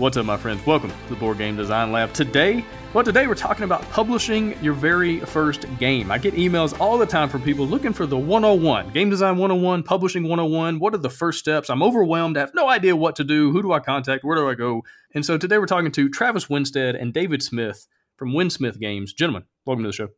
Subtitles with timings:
[0.00, 0.64] What's up, my friends?
[0.64, 2.14] Welcome to the Board Game Design Lab.
[2.14, 2.64] Today,
[2.94, 6.10] well, today we're talking about publishing your very first game.
[6.10, 9.82] I get emails all the time from people looking for the 101, Game Design 101,
[9.82, 10.78] Publishing 101.
[10.78, 11.68] What are the first steps?
[11.68, 12.38] I'm overwhelmed.
[12.38, 13.52] I have no idea what to do.
[13.52, 14.24] Who do I contact?
[14.24, 14.84] Where do I go?
[15.14, 17.86] And so today we're talking to Travis Winstead and David Smith
[18.16, 19.12] from Winsmith Games.
[19.12, 20.08] Gentlemen, welcome to the show.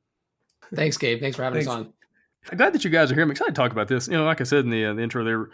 [0.73, 1.21] Thanks, Gabe.
[1.21, 1.69] Thanks for having Thanks.
[1.69, 1.93] us on.
[2.53, 3.25] I'm glad that you guys are here.
[3.25, 4.07] I'm excited to talk about this.
[4.07, 5.49] You know, like I said in the, uh, the intro there,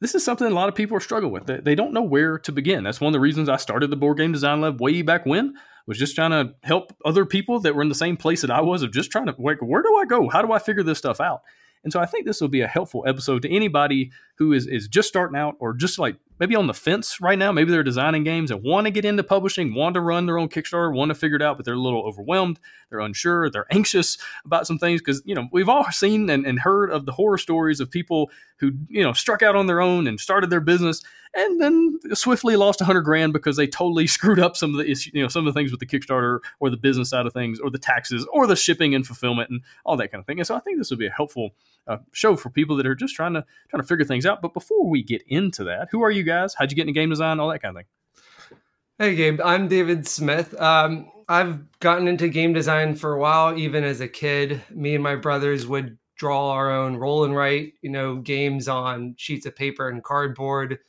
[0.00, 1.46] this is something a lot of people are struggling with.
[1.46, 2.84] They, they don't know where to begin.
[2.84, 5.54] That's one of the reasons I started the Board Game Design Lab way back when,
[5.86, 8.60] was just trying to help other people that were in the same place that I
[8.60, 10.28] was of just trying to, like, where do I go?
[10.28, 11.42] How do I figure this stuff out?
[11.82, 14.86] And so I think this will be a helpful episode to anybody who is, is
[14.88, 17.52] just starting out or just like maybe on the fence right now.
[17.52, 20.48] Maybe they're designing games and want to get into publishing, want to run their own
[20.48, 22.58] Kickstarter, want to figure it out, but they're a little overwhelmed.
[22.90, 23.50] They're unsure.
[23.50, 27.06] They're anxious about some things because, you know, we've all seen and, and heard of
[27.06, 30.50] the horror stories of people who, you know, struck out on their own and started
[30.50, 31.02] their business
[31.34, 34.90] and then swiftly lost a hundred grand because they totally screwed up some of the
[34.90, 37.32] issues, you know, some of the things with the Kickstarter or the business side of
[37.32, 40.38] things or the taxes or the shipping and fulfillment and all that kind of thing.
[40.38, 41.50] And so I think this would be a helpful
[41.86, 44.42] uh, show for people that are just trying to trying to figure things out.
[44.42, 46.54] But before we get into that, who are you guys?
[46.54, 47.40] How'd you get into game design?
[47.40, 48.58] All that kind of thing.
[48.98, 49.40] Hey, Gabe.
[49.42, 50.60] I'm David Smith.
[50.60, 54.62] Um, I've gotten into game design for a while, even as a kid.
[54.70, 59.14] Me and my brothers would draw our own roll and write, you know, games on
[59.16, 60.80] sheets of paper and cardboard.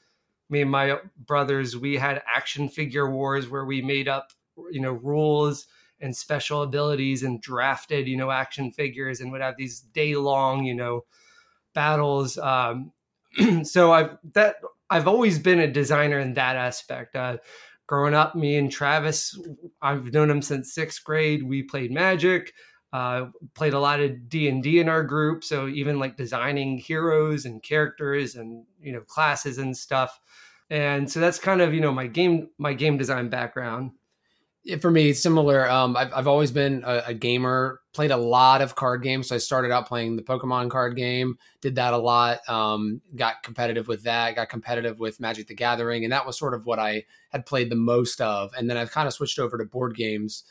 [0.52, 4.32] Me and my brothers, we had action figure wars where we made up,
[4.70, 5.66] you know, rules
[6.02, 10.66] and special abilities and drafted, you know, action figures and would have these day long,
[10.66, 11.06] you know,
[11.74, 12.38] battles.
[12.38, 12.92] Um,
[13.64, 14.58] so I've that
[14.90, 17.16] I've always been a designer in that aspect.
[17.16, 17.38] Uh,
[17.88, 19.40] growing up, me and Travis,
[19.82, 21.44] I've known him since sixth grade.
[21.44, 22.54] We played Magic,
[22.94, 25.44] uh, played a lot of D and D in our group.
[25.44, 30.20] So even like designing heroes and characters and you know classes and stuff.
[30.70, 33.92] And so that's kind of you know my game my game design background
[34.80, 35.70] for me, similar.
[35.70, 39.30] Um, I've, I've always been a, a, gamer, played a lot of card games.
[39.30, 43.42] So I started out playing the Pokemon card game, did that a lot, um, got
[43.42, 46.04] competitive with that, got competitive with Magic the Gathering.
[46.04, 48.52] And that was sort of what I had played the most of.
[48.56, 50.44] And then I've kind of switched over to board games.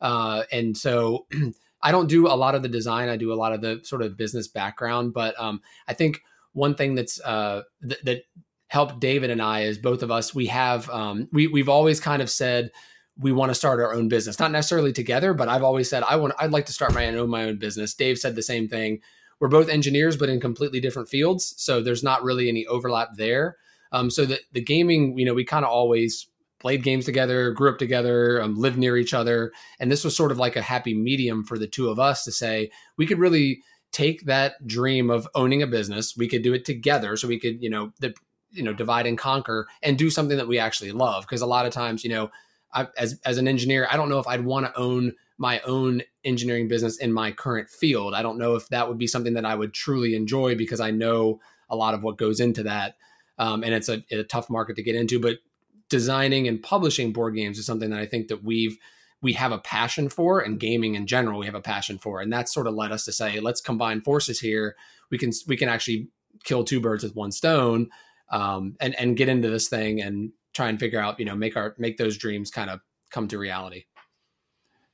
[0.00, 1.26] Uh, and so
[1.82, 4.02] I don't do a lot of the design, I do a lot of the sort
[4.02, 5.14] of business background.
[5.14, 6.22] But um, I think
[6.52, 8.22] one thing that's uh, th- that
[8.68, 12.20] helped David and I is both of us, we have, um, we, we've always kind
[12.20, 12.70] of said,
[13.18, 16.16] we want to start our own business, not necessarily together, but I've always said I
[16.16, 17.94] want I'd like to start my own my own business.
[17.94, 19.00] Dave said the same thing.
[19.40, 23.56] We're both engineers, but in completely different fields, so there's not really any overlap there.
[23.92, 26.28] Um, so the the gaming, you know, we kind of always
[26.60, 30.32] played games together, grew up together, um, lived near each other, and this was sort
[30.32, 33.62] of like a happy medium for the two of us to say we could really
[33.92, 37.62] take that dream of owning a business, we could do it together, so we could,
[37.62, 38.14] you know, the
[38.50, 41.66] you know divide and conquer and do something that we actually love because a lot
[41.66, 42.30] of times you know
[42.72, 46.02] I, as as an engineer, I don't know if I'd want to own my own
[46.24, 48.14] engineering business in my current field.
[48.14, 50.90] I don't know if that would be something that I would truly enjoy because I
[50.90, 52.96] know a lot of what goes into that,
[53.38, 55.20] um, and it's a, a tough market to get into.
[55.20, 55.38] But
[55.88, 58.78] designing and publishing board games is something that I think that we've
[59.20, 62.32] we have a passion for, and gaming in general we have a passion for, and
[62.32, 64.76] that's sort of led us to say, let's combine forces here.
[65.10, 66.08] We can we can actually
[66.44, 67.90] kill two birds with one stone,
[68.30, 71.56] um, and and get into this thing and try and figure out, you know, make
[71.56, 73.84] our make those dreams kind of come to reality.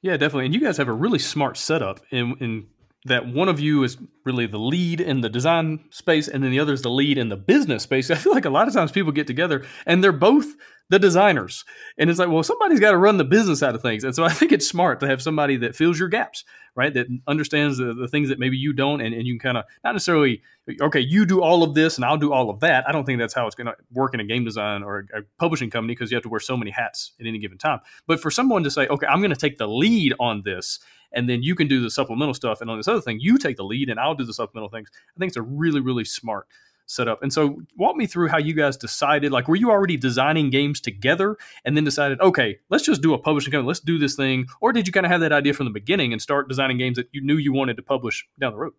[0.00, 0.46] Yeah, definitely.
[0.46, 2.66] And you guys have a really smart setup in in
[3.04, 6.58] that one of you is really the lead in the design space and then the
[6.58, 8.10] other is the lead in the business space.
[8.10, 10.54] I feel like a lot of times people get together and they're both
[10.90, 11.64] the designers.
[11.98, 14.04] And it's like, well, somebody's got to run the business side of things.
[14.04, 16.44] And so I think it's smart to have somebody that fills your gaps,
[16.76, 16.92] right?
[16.92, 19.00] That understands the, the things that maybe you don't.
[19.00, 20.42] And, and you can kind of not necessarily,
[20.80, 22.86] okay, you do all of this and I'll do all of that.
[22.86, 25.20] I don't think that's how it's going to work in a game design or a,
[25.20, 27.80] a publishing company because you have to wear so many hats at any given time.
[28.06, 30.80] But for someone to say, okay, I'm going to take the lead on this
[31.14, 32.60] and then you can do the supplemental stuff.
[32.60, 34.90] And on this other thing, you take the lead and I'll do the supplemental things.
[34.94, 36.46] I think it's a really, really smart
[36.86, 37.22] setup.
[37.22, 39.32] And so, walk me through how you guys decided.
[39.32, 43.18] Like, were you already designing games together, and then decided, okay, let's just do a
[43.18, 45.66] publishing company, let's do this thing, or did you kind of have that idea from
[45.66, 48.58] the beginning and start designing games that you knew you wanted to publish down the
[48.58, 48.74] road?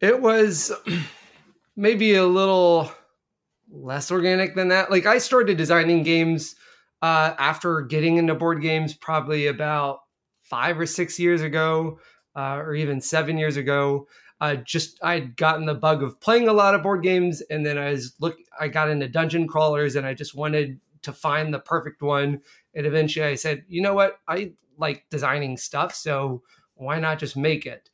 [0.00, 0.72] It was
[1.76, 2.92] maybe a little
[3.70, 4.90] less organic than that.
[4.90, 6.54] Like I started designing games
[7.02, 10.00] uh, after getting into board games probably about
[10.48, 11.98] five or six years ago,
[12.36, 14.06] uh, or even seven years ago.
[14.40, 17.76] Uh, just I'd gotten the bug of playing a lot of board games, and then
[17.76, 18.36] I was look.
[18.58, 22.40] I got into dungeon crawlers, and I just wanted to find the perfect one.
[22.74, 24.18] And eventually, I said, you know what?
[24.28, 26.42] I like designing stuff, so
[26.74, 27.90] why not just make it?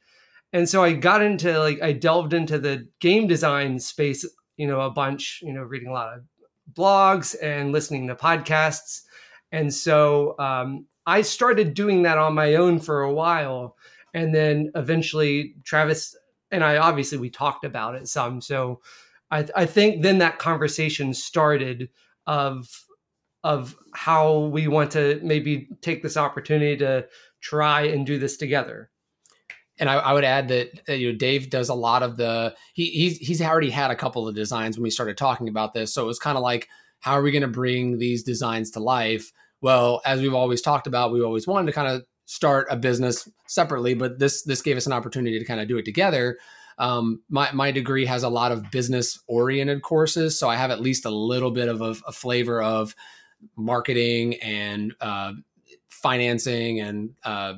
[0.53, 4.83] And so I got into like I delved into the game design space, you know,
[4.83, 5.41] a bunch.
[5.43, 6.25] You know, reading a lot of
[6.73, 9.03] blogs and listening to podcasts.
[9.53, 13.77] And so um, I started doing that on my own for a while.
[14.15, 16.17] And then eventually Travis
[16.51, 18.41] and I obviously we talked about it some.
[18.41, 18.81] So
[19.31, 21.89] I, I think then that conversation started
[22.27, 22.69] of
[23.43, 27.07] of how we want to maybe take this opportunity to
[27.41, 28.91] try and do this together.
[29.79, 32.87] And I, I would add that you know Dave does a lot of the he
[32.91, 35.93] he's he's already had a couple of designs when we started talking about this.
[35.93, 36.69] So it was kind of like,
[37.01, 39.33] how are we going to bring these designs to life?
[39.65, 43.27] Well, as we've always talked about, we always wanted to kind of start a business
[43.47, 46.37] separately, but this this gave us an opportunity to kind of do it together.
[46.77, 50.83] Um, my my degree has a lot of business oriented courses, so I have at
[50.83, 52.95] least a little bit of a, a flavor of
[53.57, 55.33] marketing and uh,
[55.89, 57.55] financing and uh,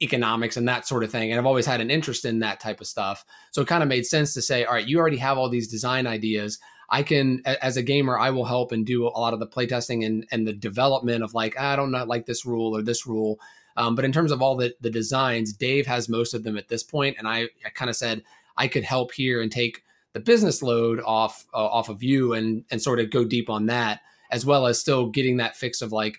[0.00, 1.32] economics and that sort of thing.
[1.32, 3.24] And I've always had an interest in that type of stuff.
[3.50, 5.66] So it kind of made sense to say, all right, you already have all these
[5.66, 6.60] design ideas.
[6.88, 10.06] I can, as a gamer, I will help and do a lot of the playtesting
[10.06, 13.40] and, and the development of like, I don't know, like this rule or this rule.
[13.76, 16.68] Um, but in terms of all the, the designs, Dave has most of them at
[16.68, 18.22] this point, And I, I kind of said
[18.56, 22.64] I could help here and take the business load off uh, off of you and
[22.70, 24.00] and sort of go deep on that,
[24.30, 26.18] as well as still getting that fix of like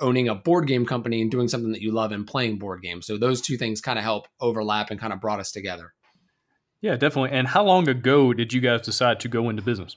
[0.00, 3.06] owning a board game company and doing something that you love and playing board games.
[3.06, 5.94] So those two things kind of help overlap and kind of brought us together.
[6.82, 7.30] Yeah, definitely.
[7.30, 9.96] And how long ago did you guys decide to go into business?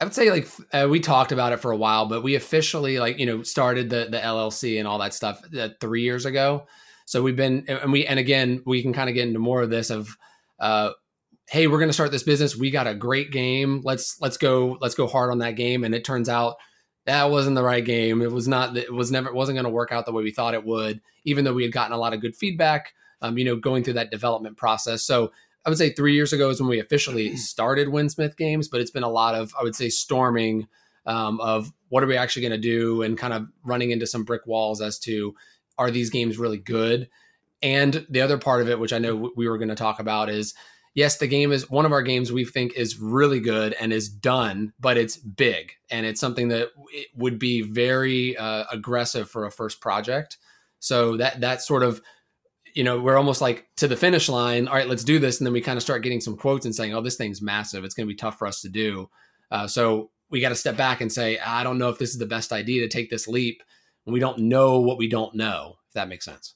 [0.00, 2.98] I would say like uh, we talked about it for a while, but we officially
[2.98, 6.66] like you know started the the LLC and all that stuff uh, three years ago.
[7.04, 9.70] So we've been and we and again we can kind of get into more of
[9.70, 10.16] this of
[10.58, 10.90] uh,
[11.48, 12.56] hey we're going to start this business.
[12.56, 13.82] We got a great game.
[13.84, 15.84] Let's let's go let's go hard on that game.
[15.84, 16.56] And it turns out
[17.04, 18.22] that wasn't the right game.
[18.22, 18.76] It was not.
[18.76, 19.28] It was never.
[19.28, 21.00] It wasn't going to work out the way we thought it would.
[21.24, 22.94] Even though we had gotten a lot of good feedback.
[23.22, 25.02] Um, you know, going through that development process.
[25.02, 25.32] So
[25.64, 28.90] I would say three years ago is when we officially started Winsmith Games, but it's
[28.90, 30.66] been a lot of, I would say, storming
[31.06, 34.24] um, of what are we actually going to do and kind of running into some
[34.24, 35.34] brick walls as to
[35.78, 37.08] are these games really good?
[37.62, 40.28] And the other part of it, which I know we were going to talk about,
[40.28, 40.54] is
[40.94, 44.08] yes, the game is one of our games we think is really good and is
[44.08, 46.68] done, but it's big and it's something that
[47.14, 50.38] would be very uh, aggressive for a first project.
[50.80, 52.02] So that that sort of
[52.74, 54.68] you know, we're almost like to the finish line.
[54.68, 56.74] All right, let's do this, and then we kind of start getting some quotes and
[56.74, 57.84] saying, "Oh, this thing's massive.
[57.84, 59.08] It's going to be tough for us to do."
[59.50, 62.18] Uh, so we got to step back and say, "I don't know if this is
[62.18, 63.62] the best idea to take this leap."
[64.06, 65.76] we don't know what we don't know.
[65.88, 66.54] If that makes sense.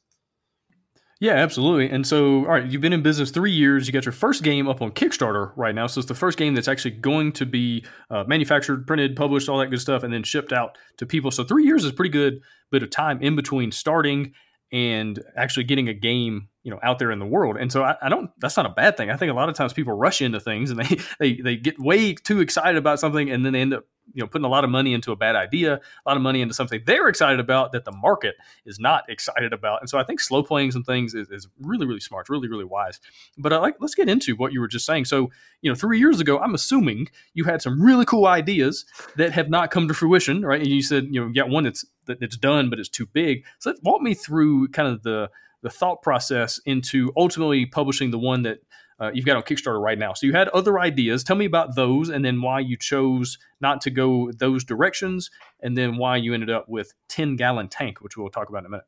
[1.19, 1.89] Yeah, absolutely.
[1.89, 3.87] And so, all right, you've been in business three years.
[3.87, 5.87] You got your first game up on Kickstarter right now.
[5.87, 9.59] So it's the first game that's actually going to be uh, manufactured, printed, published, all
[9.59, 11.31] that good stuff, and then shipped out to people.
[11.31, 12.41] So three years is pretty good
[12.71, 14.35] bit of time in between starting
[14.73, 17.57] and actually getting a game you know out there in the world.
[17.57, 19.09] And so I, I, don't that's not a bad thing.
[19.09, 21.79] I think a lot of times people rush into things and they they they get
[21.79, 23.85] way too excited about something and then they end up
[24.15, 26.41] you know putting a lot of money into a bad idea a lot of money
[26.41, 29.81] into something they're excited about that the market is not excited about.
[29.81, 32.65] And so i think slow playing some things is, is really really smart really really
[32.65, 32.99] wise.
[33.39, 35.05] But i like let's get into what you were just saying.
[35.05, 35.31] So
[35.63, 39.49] you know three years ago i'm assuming you had some really cool ideas that have
[39.49, 40.61] not come to fruition right?
[40.61, 43.45] And you said you know you got one that's that's done but it's too big
[43.59, 45.29] so walk me through kind of the
[45.63, 48.59] the thought process into ultimately publishing the one that
[48.99, 50.15] uh, you've got on Kickstarter right now.
[50.15, 51.23] So you had other ideas.
[51.23, 55.77] Tell me about those, and then why you chose not to go those directions, and
[55.77, 58.71] then why you ended up with Ten Gallon Tank, which we'll talk about in a
[58.71, 58.87] minute.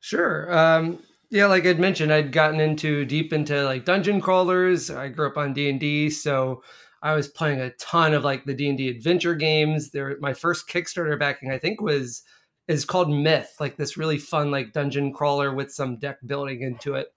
[0.00, 0.56] Sure.
[0.56, 0.98] Um,
[1.30, 4.90] yeah, like I'd mentioned, I'd gotten into deep into like dungeon crawlers.
[4.90, 6.62] I grew up on D and D, so
[7.02, 9.90] I was playing a ton of like the D and D adventure games.
[9.90, 12.22] There, my first Kickstarter backing, I think, was
[12.68, 16.94] is called Myth, like this really fun like dungeon crawler with some deck building into
[16.94, 17.08] it.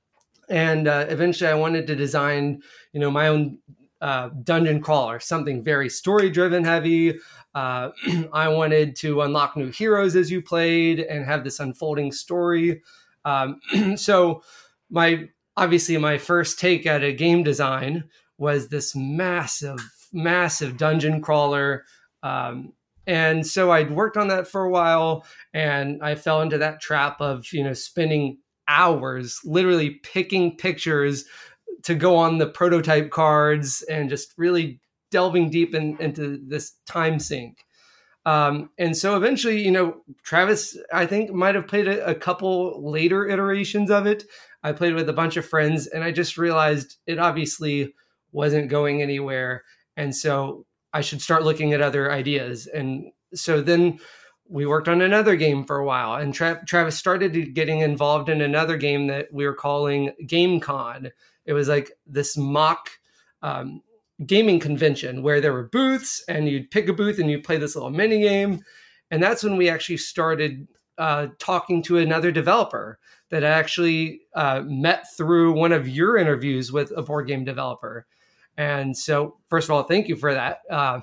[0.49, 2.61] And uh, eventually, I wanted to design,
[2.93, 3.59] you know, my own
[4.01, 7.19] uh, dungeon crawler, something very story driven heavy.
[7.53, 7.89] Uh,
[8.33, 12.81] I wanted to unlock new heroes as you played and have this unfolding story.
[13.25, 13.59] Um,
[13.95, 14.43] so,
[14.89, 18.05] my obviously my first take at a game design
[18.37, 19.79] was this massive,
[20.13, 21.83] massive dungeon crawler.
[22.23, 22.73] Um,
[23.09, 27.19] and so I'd worked on that for a while and I fell into that trap
[27.19, 28.37] of, you know, spending
[28.67, 31.25] hours literally picking pictures
[31.81, 37.17] to go on the prototype cards and just really delving deep in, into this time
[37.17, 37.65] sink.
[38.27, 42.91] Um, and so eventually, you know, Travis, I think, might have played a, a couple
[42.91, 44.25] later iterations of it.
[44.61, 47.95] I played with a bunch of friends, and I just realized it obviously
[48.31, 49.63] wasn't going anywhere.
[49.97, 52.67] And so I should start looking at other ideas.
[52.67, 53.99] And so then
[54.47, 58.41] we worked on another game for a while, and Tra- Travis started getting involved in
[58.41, 61.11] another game that we were calling GameCon.
[61.45, 62.89] It was like this mock
[63.43, 63.81] um,
[64.25, 67.75] gaming convention where there were booths, and you'd pick a booth and you'd play this
[67.75, 68.63] little mini game.
[69.11, 70.67] And that's when we actually started
[70.97, 76.71] uh, talking to another developer that I actually uh, met through one of your interviews
[76.71, 78.07] with a board game developer.
[78.59, 80.59] And so, first of all, thank you for that.
[80.69, 80.99] Uh,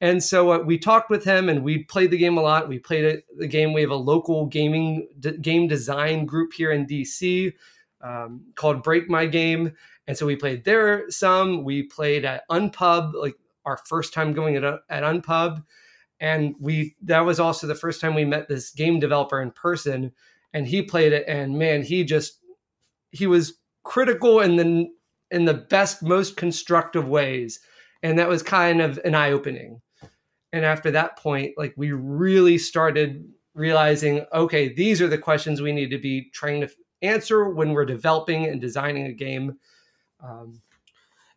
[0.00, 2.66] and so uh, we talked with him, and we played the game a lot.
[2.66, 3.74] We played it, the game.
[3.74, 7.52] We have a local gaming d- game design group here in DC
[8.00, 9.72] um, called Break My Game,
[10.06, 11.62] and so we played there some.
[11.62, 13.36] We played at Unpub, like
[13.66, 15.62] our first time going at, at Unpub,
[16.20, 20.12] and we that was also the first time we met this game developer in person,
[20.54, 22.40] and he played it, and man, he just
[23.10, 24.88] he was critical and the
[25.32, 27.58] in the best, most constructive ways,
[28.02, 29.80] and that was kind of an eye opening
[30.52, 33.24] and after that point like we really started
[33.54, 36.68] realizing okay these are the questions we need to be trying to
[37.02, 39.58] answer when we're developing and designing a game.
[40.22, 40.62] Um,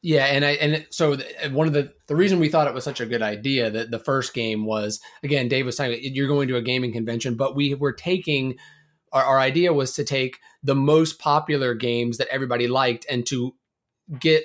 [0.01, 1.17] yeah, and I and so
[1.51, 3.97] one of the the reason we thought it was such a good idea that the
[3.97, 7.73] first game was again Dave was saying you're going to a gaming convention, but we
[7.73, 8.57] were taking
[9.11, 13.55] our, our idea was to take the most popular games that everybody liked and to
[14.19, 14.43] get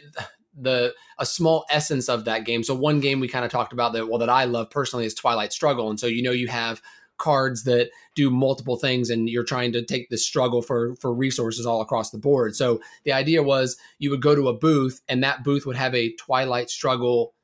[0.55, 2.63] the a small essence of that game.
[2.63, 5.15] So one game we kind of talked about that well that I love personally is
[5.15, 6.83] Twilight Struggle, and so you know you have
[7.21, 11.67] cards that do multiple things and you're trying to take this struggle for for resources
[11.67, 12.57] all across the board.
[12.57, 15.95] So the idea was you would go to a booth and that booth would have
[15.95, 17.35] a Twilight Struggle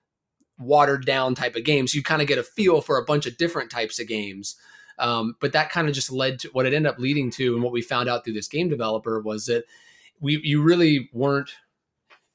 [0.59, 1.87] watered down type of game.
[1.87, 4.57] So you kind of get a feel for a bunch of different types of games.
[4.99, 7.63] Um, but that kind of just led to what it ended up leading to, and
[7.63, 9.65] what we found out through this game developer was that
[10.21, 11.51] we you really weren't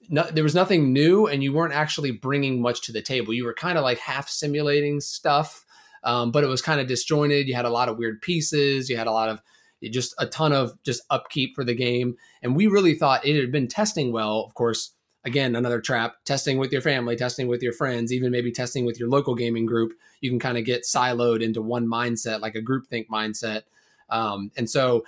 [0.10, 3.34] no, there was nothing new and you weren't actually bringing much to the table.
[3.34, 5.65] You were kind of like half simulating stuff,
[6.03, 7.48] um, but it was kind of disjointed.
[7.48, 8.89] You had a lot of weird pieces.
[8.89, 9.41] You had a lot of
[9.89, 12.15] just a ton of just upkeep for the game.
[12.43, 14.43] And we really thought it had been testing well.
[14.46, 14.93] Of course,
[15.25, 19.00] again, another trap testing with your family, testing with your friends, even maybe testing with
[19.00, 19.93] your local gaming group.
[20.20, 23.63] You can kind of get siloed into one mindset, like a groupthink mindset.
[24.10, 25.03] Um, and so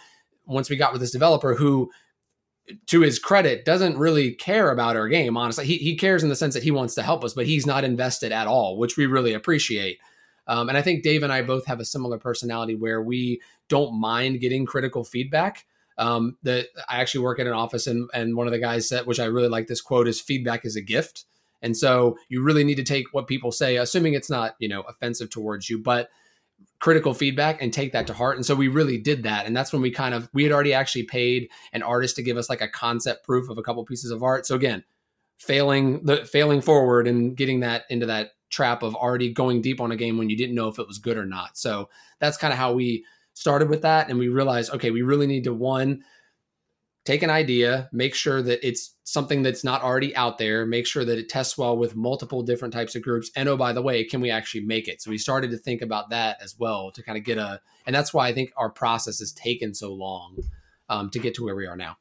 [0.45, 1.91] once we got with this developer who
[2.88, 5.38] to his credit, doesn't really care about our game.
[5.38, 7.65] Honestly, he he cares in the sense that he wants to help us, but he's
[7.65, 10.00] not invested at all, which we really appreciate.
[10.48, 14.00] Um, and I think Dave and I both have a similar personality where we don't
[14.00, 15.65] mind getting critical feedback.
[15.96, 19.05] Um, that I actually work in an office, and and one of the guys said,
[19.05, 21.25] which I really like this quote, is feedback is a gift.
[21.62, 24.82] And so you really need to take what people say, assuming it's not you know
[24.82, 26.10] offensive towards you, but
[26.79, 28.36] critical feedback and take that to heart.
[28.36, 29.46] And so we really did that.
[29.46, 32.38] And that's when we kind of we had already actually paid an artist to give
[32.38, 34.46] us like a concept proof of a couple pieces of art.
[34.46, 34.84] So again,
[35.38, 39.91] failing the failing forward and getting that into that trap of already going deep on
[39.91, 41.58] a game when you didn't know if it was good or not.
[41.58, 41.89] So
[42.20, 45.43] that's kind of how we started with that and we realized okay, we really need
[45.46, 46.03] to one
[47.05, 51.03] take an idea, make sure that it's something that's not already out there, make sure
[51.03, 53.29] that it tests well with multiple different types of groups.
[53.36, 55.01] And oh, by the way, can we actually make it?
[55.01, 57.95] So we started to think about that as well to kind of get a, and
[57.95, 60.38] that's why I think our process has taken so long
[60.89, 61.98] um, to get to where we are now.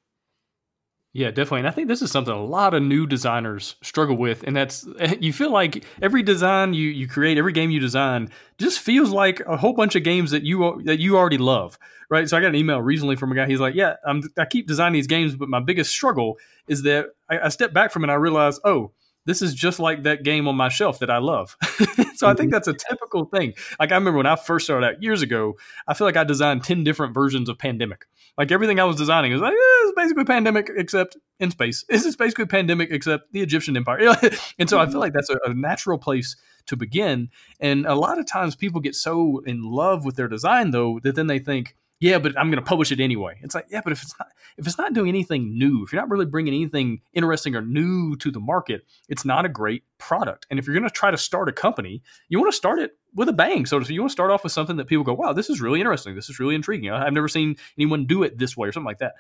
[1.14, 1.61] Yeah, definitely.
[1.61, 4.42] And I think this is something a lot of new designers struggle with.
[4.45, 4.87] And that's
[5.21, 9.40] you feel like every design you, you create, every game you design just feels like
[9.40, 11.78] a whole bunch of games that you that you already love.
[12.09, 12.28] Right.
[12.28, 13.47] So I got an email recently from a guy.
[13.47, 17.07] He's like, Yeah, I'm, I keep designing these games, but my biggest struggle is that
[17.28, 18.92] I, I step back from it and I realize, oh,
[19.25, 21.57] this is just like that game on my shelf that I love.
[22.16, 22.28] so.
[22.28, 22.50] I think mm-hmm.
[22.50, 23.54] that's a typical thing.
[23.78, 26.64] Like I remember when I first started out years ago, I feel like I designed
[26.64, 28.07] 10 different versions of Pandemic.
[28.37, 31.84] Like everything I was designing was like, eh, it's basically Pandemic except in space.
[31.88, 33.99] Is this is basically Pandemic except the Egyptian Empire.
[34.58, 34.99] and so I feel mm-hmm.
[34.99, 37.30] like that's a, a natural place to begin.
[37.61, 41.14] And a lot of times people get so in love with their design though that
[41.14, 43.38] then they think, yeah, but I'm going to publish it anyway.
[43.42, 46.02] It's like, yeah, but if it's not if it's not doing anything new, if you're
[46.02, 50.46] not really bringing anything interesting or new to the market, it's not a great product.
[50.50, 52.92] And if you're going to try to start a company, you want to start it
[53.14, 53.66] with a bang.
[53.66, 55.80] So you want to start off with something that people go, wow, this is really
[55.80, 56.14] interesting.
[56.14, 56.90] This is really intriguing.
[56.90, 59.14] I've never seen anyone do it this way or something like that.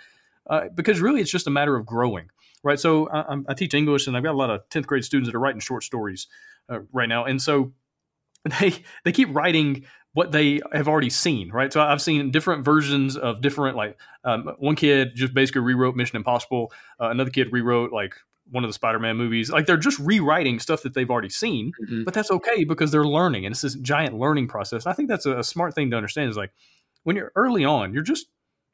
[0.48, 2.28] Uh, because really, it's just a matter of growing,
[2.62, 2.78] right?
[2.78, 5.36] So I, I, teach English, and I've got a lot of tenth grade students that
[5.36, 6.26] are writing short stories
[6.68, 7.72] uh, right now, and so
[8.60, 9.84] they they keep writing
[10.14, 11.72] what they have already seen, right?
[11.72, 16.16] So I've seen different versions of different, like um, one kid just basically rewrote Mission
[16.16, 16.70] Impossible,
[17.00, 18.14] uh, another kid rewrote like
[18.50, 19.50] one of the Spider-Man movies.
[19.50, 22.04] Like they're just rewriting stuff that they've already seen, mm-hmm.
[22.04, 24.84] but that's okay because they're learning, and it's this giant learning process.
[24.84, 26.28] And I think that's a, a smart thing to understand.
[26.28, 26.52] Is like
[27.04, 28.26] when you're early on, you're just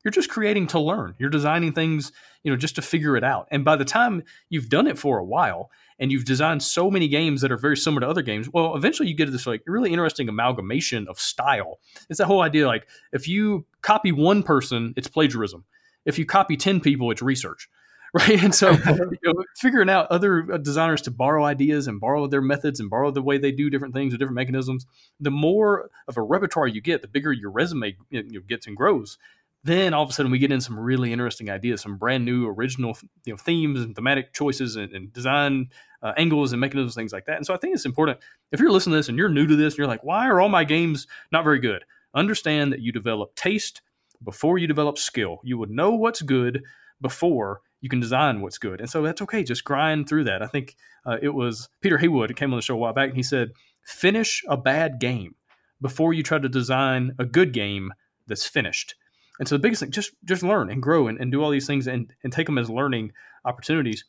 [0.08, 1.14] you're just creating to learn.
[1.18, 2.12] You're designing things,
[2.42, 3.46] you know, just to figure it out.
[3.50, 7.08] And by the time you've done it for a while and you've designed so many
[7.08, 9.92] games that are very similar to other games, well, eventually you get this like really
[9.92, 11.78] interesting amalgamation of style.
[12.08, 15.66] It's that whole idea like if you copy one person, it's plagiarism.
[16.06, 17.68] If you copy 10 people, it's research.
[18.14, 18.42] Right.
[18.42, 22.40] And so you know, figuring out other uh, designers to borrow ideas and borrow their
[22.40, 24.86] methods and borrow the way they do different things or different mechanisms,
[25.20, 28.78] the more of a repertoire you get, the bigger your resume you know, gets and
[28.78, 29.18] grows
[29.68, 32.46] then all of a sudden we get in some really interesting ideas, some brand new
[32.48, 35.68] original you know themes and thematic choices and, and design
[36.02, 37.36] uh, angles and mechanisms, things like that.
[37.36, 38.18] And so I think it's important
[38.52, 40.40] if you're listening to this and you're new to this and you're like, why are
[40.40, 41.84] all my games not very good?
[42.14, 43.82] Understand that you develop taste
[44.22, 45.40] before you develop skill.
[45.44, 46.62] You would know what's good
[47.00, 48.80] before you can design what's good.
[48.80, 49.44] And so that's okay.
[49.44, 50.42] Just grind through that.
[50.42, 53.16] I think uh, it was Peter Haywood came on the show a while back and
[53.16, 53.52] he said,
[53.84, 55.34] finish a bad game
[55.80, 57.92] before you try to design a good game
[58.26, 58.94] that's finished.
[59.38, 61.66] And so the biggest thing, just just learn and grow and, and do all these
[61.66, 63.12] things and, and take them as learning
[63.44, 64.04] opportunities.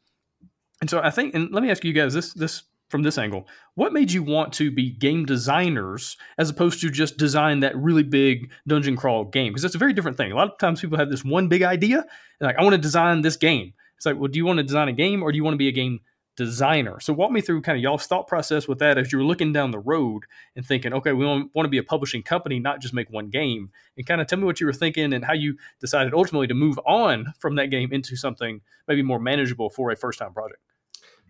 [0.82, 3.48] And so I think, and let me ask you guys this this from this angle,
[3.76, 8.02] what made you want to be game designers as opposed to just design that really
[8.02, 9.52] big dungeon crawl game?
[9.52, 10.32] Because that's a very different thing.
[10.32, 12.82] A lot of times people have this one big idea, and like, I want to
[12.82, 13.74] design this game.
[13.96, 15.60] It's like, well, do you want to design a game or do you want to
[15.60, 16.00] be a game
[16.40, 17.02] designer.
[17.02, 19.52] So walk me through kind of y'all's thought process with that as you were looking
[19.52, 20.24] down the road
[20.56, 23.72] and thinking, okay, we want to be a publishing company, not just make one game.
[23.98, 26.54] And kind of tell me what you were thinking and how you decided ultimately to
[26.54, 30.62] move on from that game into something maybe more manageable for a first time project.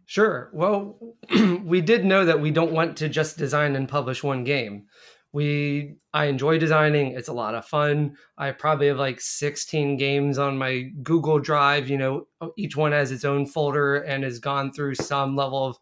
[0.05, 0.51] Sure.
[0.53, 0.99] Well,
[1.63, 4.85] we did know that we don't want to just design and publish one game
[5.31, 7.13] we i enjoy designing.
[7.13, 8.15] It's a lot of fun.
[8.37, 13.11] I probably have like 16 games on my google drive you know each one has
[13.11, 15.77] its own folder and has gone through some level of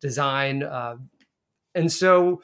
[0.00, 0.96] design uh,
[1.74, 2.42] and so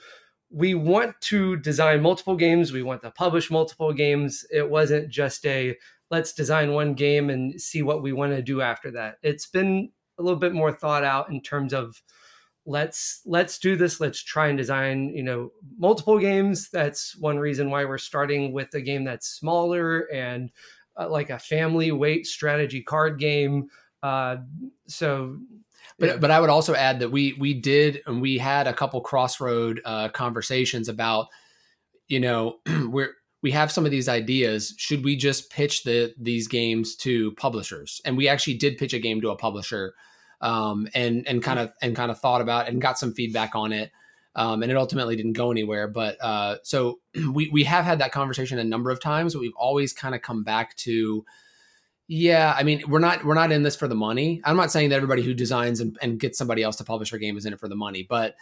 [0.50, 2.72] we want to design multiple games.
[2.72, 4.46] We want to publish multiple games.
[4.50, 5.76] It wasn't just a
[6.10, 9.16] let's design one game and see what we want to do after that.
[9.22, 12.02] It's been a little bit more thought out in terms of
[12.68, 13.98] let's let's do this.
[13.98, 16.68] Let's try and design you know multiple games.
[16.70, 20.50] That's one reason why we're starting with a game that's smaller and
[20.96, 23.68] uh, like a family weight strategy card game.
[24.02, 24.36] Uh,
[24.86, 25.38] so
[25.98, 29.00] but but I would also add that we we did and we had a couple
[29.00, 31.28] crossroad uh, conversations about
[32.06, 34.74] you know we're we have some of these ideas.
[34.76, 38.02] Should we just pitch the these games to publishers?
[38.04, 39.94] And we actually did pitch a game to a publisher
[40.40, 43.72] um, and and kind of and kind of thought about and got some feedback on
[43.72, 43.90] it.
[44.34, 45.88] Um, and it ultimately didn't go anywhere.
[45.88, 47.00] But uh, so
[47.32, 50.22] we we have had that conversation a number of times, but we've always kind of
[50.22, 51.24] come back to,
[52.06, 54.40] yeah, I mean, we're not we're not in this for the money.
[54.44, 57.18] I'm not saying that everybody who designs and, and gets somebody else to publish their
[57.18, 58.36] game is in it for the money, but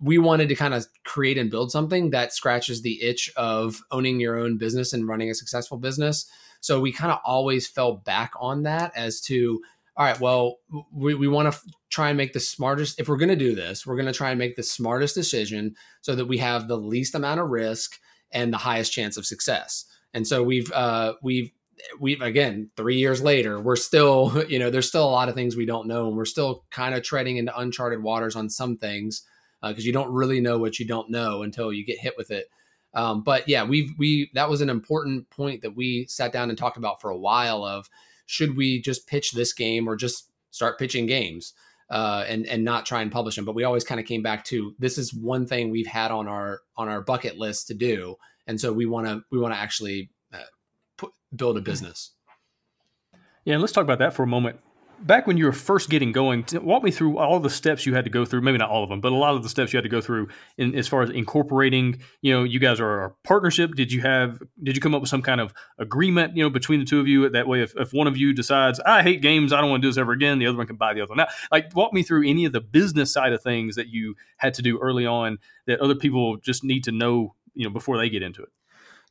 [0.00, 4.20] we wanted to kind of create and build something that scratches the itch of owning
[4.20, 6.26] your own business and running a successful business.
[6.60, 9.62] So we kind of always fell back on that as to
[9.96, 10.56] all right, well,
[10.90, 12.98] we, we want to f- try and make the smartest.
[12.98, 15.74] If we're going to do this, we're going to try and make the smartest decision
[16.00, 17.98] so that we have the least amount of risk
[18.30, 19.84] and the highest chance of success.
[20.14, 21.52] And so we've, uh, we've,
[22.00, 25.56] we've again, three years later, we're still, you know, there's still a lot of things
[25.56, 29.22] we don't know, and we're still kind of treading into uncharted waters on some things
[29.62, 32.30] because uh, you don't really know what you don't know until you get hit with
[32.30, 32.46] it.
[32.94, 36.58] Um, but yeah, we've we that was an important point that we sat down and
[36.58, 37.88] talked about for a while of
[38.26, 41.54] should we just pitch this game or just start pitching games
[41.90, 43.44] uh, and and not try and publish them?
[43.44, 46.28] But we always kind of came back to this is one thing we've had on
[46.28, 49.58] our on our bucket list to do, and so we want to we want to
[49.58, 50.38] actually uh,
[50.96, 52.12] put, build a business.
[53.44, 54.60] Yeah, let's talk about that for a moment
[55.02, 58.04] back when you were first getting going, walk me through all the steps you had
[58.04, 58.40] to go through.
[58.40, 60.00] Maybe not all of them, but a lot of the steps you had to go
[60.00, 62.00] through in as far as incorporating.
[62.20, 63.74] You know, you guys are a partnership.
[63.74, 64.40] Did you have?
[64.62, 66.36] Did you come up with some kind of agreement?
[66.36, 67.28] You know, between the two of you.
[67.28, 69.86] That way, if, if one of you decides I hate games, I don't want to
[69.86, 71.18] do this ever again, the other one can buy the other one.
[71.18, 74.54] Now, like, walk me through any of the business side of things that you had
[74.54, 77.34] to do early on that other people just need to know.
[77.54, 78.48] You know, before they get into it.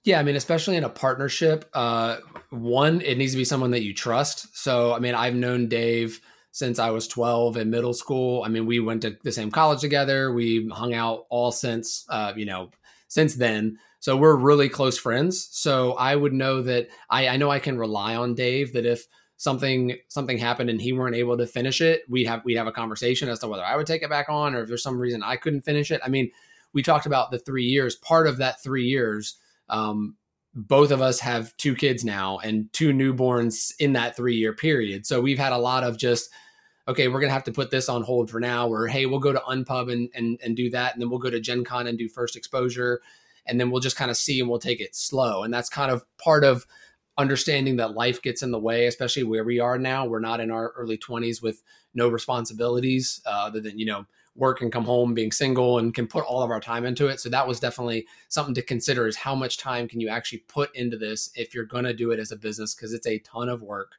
[0.03, 2.17] Yeah, I mean, especially in a partnership, uh,
[2.49, 4.57] one, it needs to be someone that you trust.
[4.57, 6.19] So, I mean, I've known Dave
[6.51, 8.43] since I was 12 in middle school.
[8.43, 10.33] I mean, we went to the same college together.
[10.33, 12.71] We hung out all since, uh, you know,
[13.09, 13.77] since then.
[13.99, 15.47] So we're really close friends.
[15.51, 19.05] So I would know that I, I know I can rely on Dave that if
[19.37, 22.71] something something happened and he weren't able to finish it, we have we'd have a
[22.71, 25.21] conversation as to whether I would take it back on or if there's some reason
[25.21, 26.01] I couldn't finish it.
[26.03, 26.31] I mean,
[26.73, 27.95] we talked about the three years.
[27.95, 29.35] Part of that three years
[29.71, 30.15] um,
[30.53, 35.05] both of us have two kids now and two newborns in that three year period.
[35.05, 36.29] So we've had a lot of just
[36.87, 39.31] okay, we're gonna have to put this on hold for now, or hey, we'll go
[39.31, 41.97] to Unpub and and and do that, and then we'll go to Gen Con and
[41.97, 43.01] do first exposure,
[43.45, 45.43] and then we'll just kind of see and we'll take it slow.
[45.43, 46.65] And that's kind of part of
[47.17, 50.05] understanding that life gets in the way, especially where we are now.
[50.05, 51.61] We're not in our early 20s with
[51.93, 56.07] no responsibilities uh, other than, you know, work and come home being single and can
[56.07, 57.19] put all of our time into it.
[57.19, 60.73] So that was definitely something to consider is how much time can you actually put
[60.75, 63.49] into this if you're going to do it as a business because it's a ton
[63.49, 63.93] of work.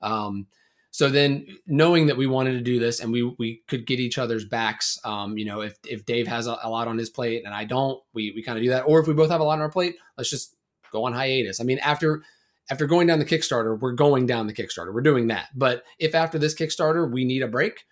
[0.00, 0.46] Um,
[0.94, 4.16] so then knowing that we wanted to do this and we we could get each
[4.16, 7.42] other's backs um, you know if if dave has a, a, lot on his plate
[7.44, 9.44] and i don't we we kind of do that or if we both have a
[9.44, 10.54] lot on our plate let's just
[10.92, 12.22] go on hiatus i mean after
[12.70, 16.14] after going down the kickstarter we're going down the kickstarter we're doing that but if
[16.14, 17.86] after this kickstarter we need a break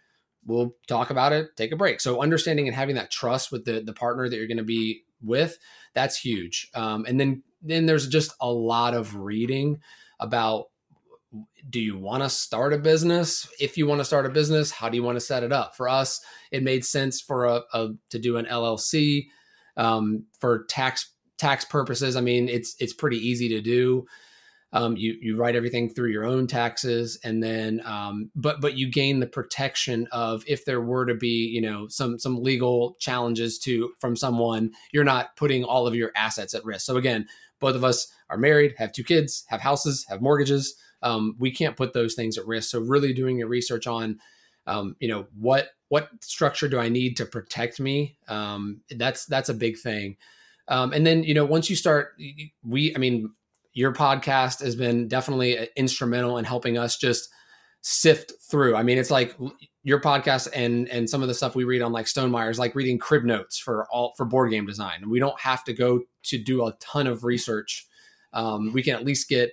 [0.45, 3.81] we'll talk about it take a break so understanding and having that trust with the
[3.81, 5.59] the partner that you're going to be with
[5.95, 9.81] that's huge um, and then then there's just a lot of reading
[10.19, 10.67] about
[11.69, 13.49] do you want to start a business?
[13.59, 15.77] If you want to start a business, how do you want to set it up?
[15.77, 19.29] For us, it made sense for a, a to do an LLC
[19.77, 22.17] um, for tax tax purposes.
[22.17, 24.07] I mean, it's it's pretty easy to do.
[24.75, 28.91] Um, you you write everything through your own taxes, and then um, but but you
[28.91, 33.59] gain the protection of if there were to be you know some some legal challenges
[33.61, 36.87] to from someone, you're not putting all of your assets at risk.
[36.87, 37.27] So again,
[37.61, 41.77] both of us are married, have two kids, have houses, have mortgages um, we can't
[41.77, 42.71] put those things at risk.
[42.71, 44.21] So really doing your research on,
[44.67, 48.17] um, you know, what what structure do I need to protect me?
[48.29, 50.17] Um, that's that's a big thing.
[50.69, 52.15] Um, and then you know, once you start,
[52.65, 53.33] we, I mean,
[53.73, 57.29] your podcast has been definitely uh, instrumental in helping us just
[57.83, 58.77] sift through.
[58.77, 59.37] I mean, it's like
[59.83, 62.75] your podcast and and some of the stuff we read on like Stonemaier is like
[62.75, 65.09] reading crib notes for all for board game design.
[65.09, 67.87] We don't have to go to do a ton of research.
[68.33, 69.53] Um, we can at least get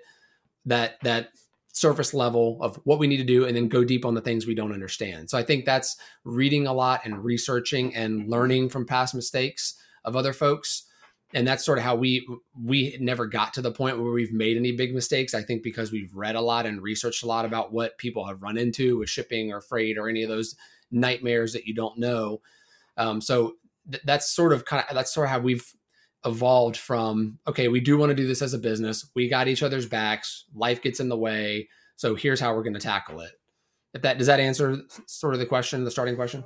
[0.65, 1.29] that that
[1.73, 4.45] surface level of what we need to do and then go deep on the things
[4.45, 5.29] we don't understand.
[5.29, 10.15] So I think that's reading a lot and researching and learning from past mistakes of
[10.15, 10.88] other folks.
[11.33, 12.27] And that's sort of how we
[12.59, 15.33] we never got to the point where we've made any big mistakes.
[15.33, 18.41] I think because we've read a lot and researched a lot about what people have
[18.41, 20.55] run into with shipping or freight or any of those
[20.91, 22.41] nightmares that you don't know.
[22.97, 23.57] Um, so
[23.91, 25.71] th- that's sort of kind of that's sort of how we've
[26.25, 29.09] evolved from okay we do want to do this as a business.
[29.15, 30.45] We got each other's backs.
[30.55, 31.69] Life gets in the way.
[31.95, 33.31] So here's how we're going to tackle it.
[33.93, 36.43] If that does that answer sort of the question the starting question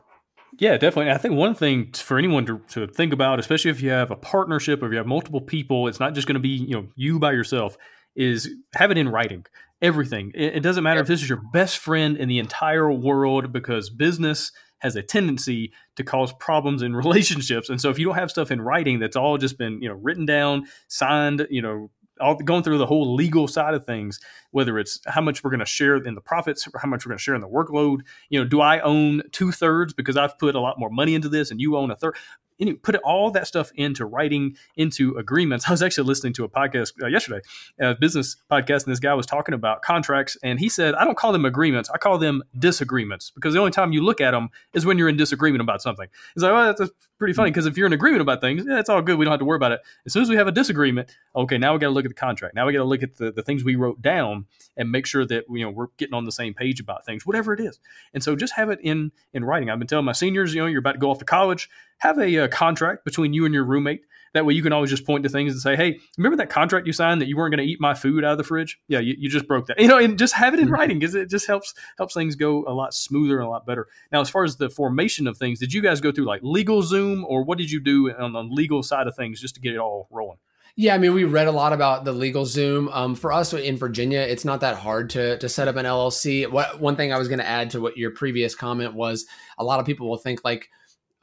[0.60, 3.90] yeah definitely i think one thing for anyone to, to think about especially if you
[3.90, 6.50] have a partnership or if you have multiple people it's not just going to be
[6.50, 7.78] you know you by yourself
[8.16, 9.46] is have it in writing
[9.82, 11.04] everything it, it doesn't matter yep.
[11.04, 14.52] if this is your best friend in the entire world because business
[14.84, 17.70] has a tendency to cause problems in relationships.
[17.70, 19.96] And so if you don't have stuff in writing that's all just been, you know,
[19.96, 21.90] written down, signed, you know,
[22.24, 24.20] all going through the whole legal side of things,
[24.52, 27.18] whether it's how much we're going to share in the profits, how much we're going
[27.18, 28.00] to share in the workload.
[28.30, 31.30] You know, do I own two thirds because I've put a lot more money into
[31.30, 32.16] this, and you own a third?
[32.60, 35.66] any, put all that stuff into writing into agreements.
[35.68, 37.42] I was actually listening to a podcast uh, yesterday,
[37.80, 41.18] a business podcast, and this guy was talking about contracts, and he said, "I don't
[41.18, 44.50] call them agreements; I call them disagreements because the only time you look at them
[44.74, 46.92] is when you're in disagreement about something." He's like, "Well, that's
[47.24, 49.18] pretty funny because if you're in agreement about things, yeah, it's all good.
[49.18, 49.80] We don't have to worry about it.
[50.06, 52.16] As soon as we have a disagreement, okay, now we got to look at the
[52.16, 52.54] contract.
[52.54, 55.26] Now we got to look at the, the things we wrote down and make sure
[55.26, 57.80] that you know we're getting on the same page about things, whatever it is.
[58.14, 59.70] And so just have it in in writing.
[59.70, 61.70] I've been telling my seniors, you know, you're about to go off to college
[62.04, 64.04] have a, a, uh, contract between you and your roommate.
[64.34, 66.88] That way you can always just point to things and say, hey, remember that contract
[66.88, 68.80] you signed that you weren't going to eat my food out of the fridge?
[68.88, 69.80] Yeah, you, you just broke that.
[69.80, 70.74] You know, and just have it in mm-hmm.
[70.74, 73.88] writing because it just helps helps things go a lot smoother and a lot better.
[74.12, 77.24] Now, as far as the formation of things, did you guys go through like LegalZoom
[77.26, 79.80] or what did you do on the legal side of things just to get it
[79.80, 80.38] all rolling?
[80.76, 82.90] Yeah, I mean, we read a lot about the LegalZoom.
[82.92, 86.50] Um, for us in Virginia, it's not that hard to to set up an LLC.
[86.50, 89.28] What one thing I was going to add to what your previous comment was,
[89.60, 90.70] a lot of people will think like,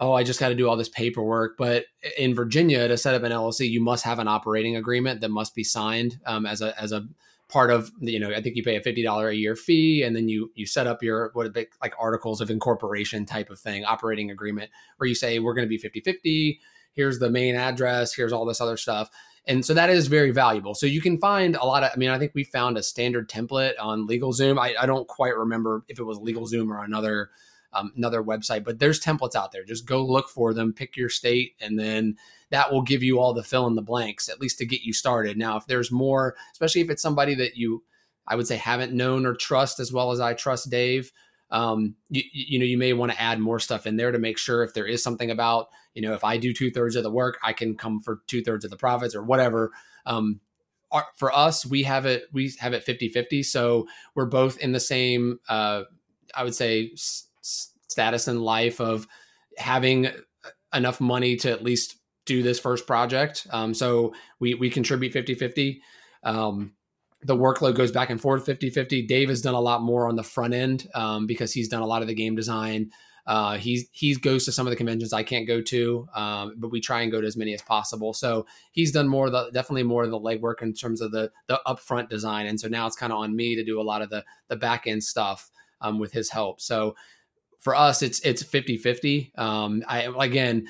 [0.00, 1.56] oh, I just got to do all this paperwork.
[1.56, 1.84] But
[2.18, 5.54] in Virginia, to set up an LLC, you must have an operating agreement that must
[5.54, 7.06] be signed um, as a as a
[7.48, 8.30] part of you know.
[8.30, 10.86] I think you pay a fifty dollar a year fee, and then you you set
[10.86, 15.38] up your what like articles of incorporation type of thing, operating agreement, where you say
[15.38, 16.58] we're going to be 50-50.
[16.92, 18.14] Here's the main address.
[18.14, 19.10] Here's all this other stuff.
[19.46, 20.74] And so that is very valuable.
[20.74, 23.28] So you can find a lot of, I mean, I think we found a standard
[23.28, 24.58] template on LegalZoom.
[24.60, 27.30] I, I don't quite remember if it was LegalZoom or another
[27.72, 29.64] um, another website, but there's templates out there.
[29.64, 32.16] Just go look for them, pick your state, and then
[32.50, 34.92] that will give you all the fill in the blanks, at least to get you
[34.92, 35.37] started.
[35.37, 37.85] Now, if there's more, especially if it's somebody that you,
[38.26, 41.12] I would say, haven't known or trust as well as I trust Dave,
[41.50, 44.38] um, you, you know, you may want to add more stuff in there to make
[44.38, 47.11] sure if there is something about, you know, if I do two thirds of the
[47.11, 49.72] work, I can come for two thirds of the profits or whatever.
[50.06, 50.40] Um,
[51.16, 53.42] for us, we have it, we have it 50 50.
[53.44, 55.83] So we're both in the same, uh,
[56.35, 56.92] I would say
[57.42, 59.07] status in life of
[59.59, 60.09] having
[60.74, 63.46] enough money to at least do this first project.
[63.50, 65.81] Um, so we we contribute 50-50.
[66.22, 66.74] Um,
[67.22, 69.07] the workload goes back and forth 50-50.
[69.07, 71.87] Dave has done a lot more on the front end um, because he's done a
[71.87, 72.90] lot of the game design.
[73.26, 76.70] Uh, he's he goes to some of the conventions I can't go to, um, but
[76.70, 78.12] we try and go to as many as possible.
[78.12, 81.61] So he's done more the definitely more of the legwork in terms of the the
[81.66, 84.11] upfront design, and so now it's kind of on me to do a lot of
[84.11, 85.50] the the back end stuff
[85.81, 86.61] um, with his help.
[86.61, 86.96] So
[87.61, 89.33] for us, it's it's 50 50.
[89.37, 90.66] Um, I again,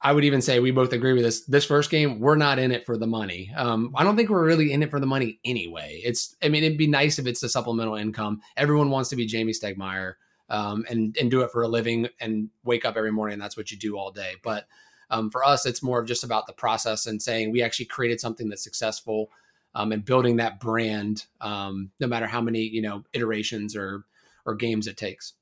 [0.00, 1.44] I would even say we both agree with this.
[1.46, 3.50] This first game, we're not in it for the money.
[3.56, 6.00] Um, I don't think we're really in it for the money anyway.
[6.04, 8.40] It's, I mean, it'd be nice if it's a supplemental income.
[8.56, 10.14] Everyone wants to be Jamey Stegmaier
[10.48, 13.56] um, and and do it for a living and wake up every morning and that's
[13.56, 14.34] what you do all day.
[14.42, 14.66] But
[15.10, 18.20] um, for us, it's more of just about the process and saying we actually created
[18.20, 19.30] something that's successful
[19.74, 24.04] um, and building that brand, um, no matter how many you know iterations or
[24.44, 25.32] or games it takes.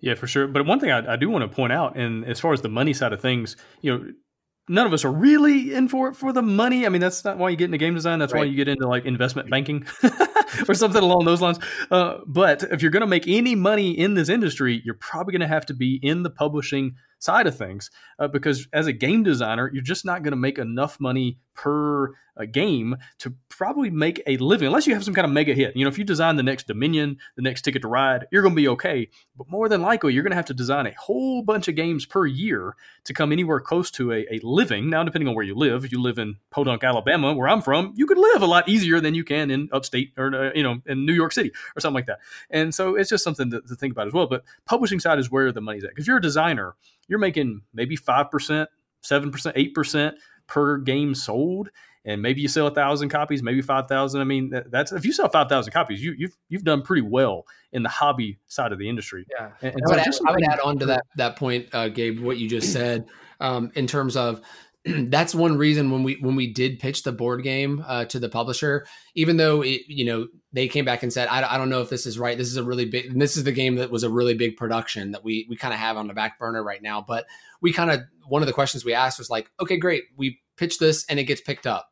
[0.00, 0.46] Yeah, for sure.
[0.46, 2.68] But one thing I, I do want to point out, and as far as the
[2.68, 4.12] money side of things, you know,
[4.68, 6.86] none of us are really in for it for the money.
[6.86, 8.18] I mean, that's not why you get into game design.
[8.18, 8.40] That's right.
[8.40, 9.86] why you get into like investment banking
[10.68, 11.58] or something along those lines.
[11.90, 15.40] Uh, but if you're going to make any money in this industry, you're probably going
[15.40, 19.22] to have to be in the publishing side of things uh, because as a game
[19.22, 24.22] designer you're just not going to make enough money per uh, game to probably make
[24.28, 25.74] a living unless you have some kind of mega hit.
[25.74, 28.54] You know if you design the next dominion the next ticket to ride you're going
[28.54, 31.42] to be okay but more than likely you're going to have to design a whole
[31.42, 34.88] bunch of games per year to come anywhere close to a, a living.
[34.88, 37.92] Now depending on where you live if you live in podunk alabama where i'm from
[37.96, 40.80] you could live a lot easier than you can in upstate or uh, you know
[40.86, 42.20] in new york city or something like that.
[42.50, 45.28] And so it's just something to, to think about as well but publishing side is
[45.28, 45.90] where the money's at.
[45.90, 46.76] Because you're a designer
[47.08, 48.30] you're making maybe 5%,
[49.02, 50.12] 7%, 8%
[50.48, 51.70] per game sold.
[52.04, 54.22] And maybe you sell a thousand copies, maybe five thousand.
[54.22, 57.44] I mean, that's if you sell five thousand copies, you, you've you've done pretty well
[57.72, 59.26] in the hobby side of the industry.
[59.30, 61.88] Yeah, and, and I, would add, I, would add, on to that that point, uh,
[61.88, 63.06] Gabe, what you just said
[63.40, 64.40] um, in terms of
[65.10, 68.28] that's one reason when we when we did pitch the board game uh, to the
[68.28, 71.80] publisher, even though it you know they came back and said I, I don't know
[71.80, 72.36] if this is right.
[72.36, 73.18] This is a really big.
[73.18, 75.80] this is the game that was a really big production that we we kind of
[75.80, 77.04] have on the back burner right now.
[77.06, 77.26] But
[77.60, 80.80] we kind of one of the questions we asked was like, okay, great, we pitched
[80.80, 81.90] this and it gets picked up.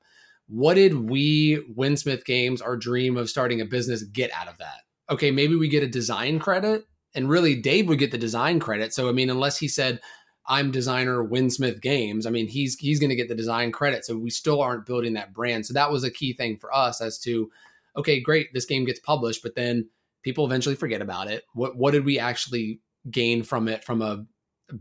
[0.49, 4.83] What did we Winsmith Games, our dream of starting a business, get out of that?
[5.11, 8.93] Okay, maybe we get a design credit, and really Dave would get the design credit.
[8.93, 10.01] So I mean, unless he said
[10.49, 12.27] I'm designer Winsmith Games.
[12.27, 14.05] I mean, he's he's going to get the design credit.
[14.05, 15.67] So we still aren't building that brand.
[15.67, 17.51] So that was a key thing for us as to,
[17.97, 19.89] okay, great, this game gets published, but then
[20.23, 21.45] people eventually forget about it.
[21.55, 22.81] What what did we actually
[23.11, 24.25] gain from it from a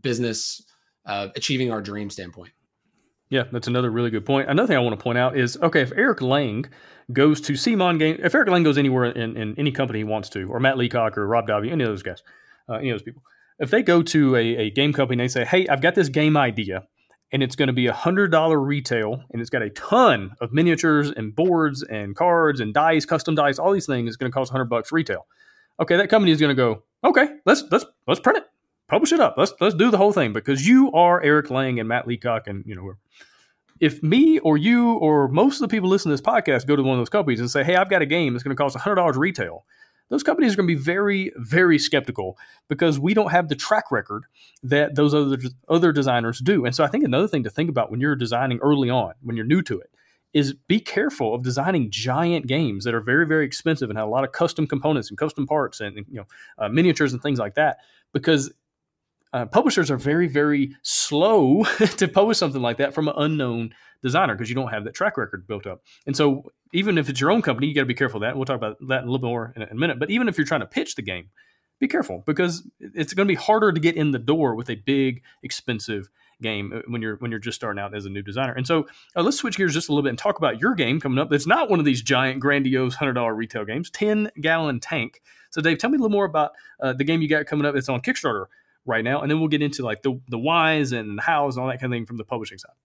[0.01, 0.61] business
[1.05, 2.51] uh, achieving our dream standpoint?
[3.29, 4.49] Yeah, that's another really good point.
[4.49, 6.65] Another thing I want to point out is okay, if Eric Lang
[7.11, 10.29] goes to CMON Game, if Eric Lang goes anywhere in, in any company he wants
[10.29, 12.21] to, or Matt Leacock or Rob Daviau, any of those guys,
[12.69, 13.23] uh, any of those people,
[13.59, 16.09] if they go to a, a game company and they say, "Hey, I've got this
[16.09, 16.83] game idea,"
[17.31, 20.53] and it's going to be a hundred dollar retail, and it's got a ton of
[20.53, 24.33] miniatures and boards and cards and dice, custom dice, all these things, it's going to
[24.33, 25.25] cost hundred bucks retail.
[25.79, 28.45] Okay, that company is going to go, "Okay, let's let's let's print it,
[28.87, 31.89] publish it up, let's let's do the whole thing," because you are Eric Lang and
[31.89, 32.93] Matt Leacock, and you know.
[33.81, 36.81] If me or you or most of the people listening to this podcast go to
[36.81, 38.77] one of those companies and say, "Hey, I've got a game that's going to cost
[38.77, 39.65] hundred dollars retail,"
[40.09, 42.37] those companies are going to be very, very skeptical
[42.67, 44.25] because we don't have the track record
[44.63, 45.37] that those other
[45.67, 46.65] other designers do.
[46.65, 49.35] And so I think another thing to think about when you're designing early on, when
[49.35, 49.89] you're new to it,
[50.33, 54.11] is be careful of designing giant games that are very, very expensive and have a
[54.11, 56.25] lot of custom components and custom parts and you know
[56.57, 57.77] uh, miniatures and things like that
[58.13, 58.51] because
[59.33, 61.63] uh, publishers are very, very slow
[61.97, 63.73] to publish something like that from an unknown
[64.05, 65.81] designer because you don't have that track record built up.
[66.05, 68.35] And so, even if it's your own company, you got to be careful of that.
[68.35, 69.99] We'll talk about that a little more in a minute.
[69.99, 71.29] But even if you're trying to pitch the game,
[71.79, 74.75] be careful because it's going to be harder to get in the door with a
[74.75, 76.09] big, expensive
[76.41, 78.53] game uh, when you're when you're just starting out as a new designer.
[78.53, 80.99] And so, uh, let's switch gears just a little bit and talk about your game
[80.99, 81.33] coming up.
[81.33, 83.89] It's not one of these giant, grandiose hundred dollar retail games.
[83.89, 85.21] Ten gallon tank.
[85.49, 87.75] So, Dave, tell me a little more about uh, the game you got coming up.
[87.75, 88.45] It's on Kickstarter
[88.85, 91.69] right now, and then we'll get into like the the whys and hows and all
[91.69, 92.75] that kind of thing from the publishing side.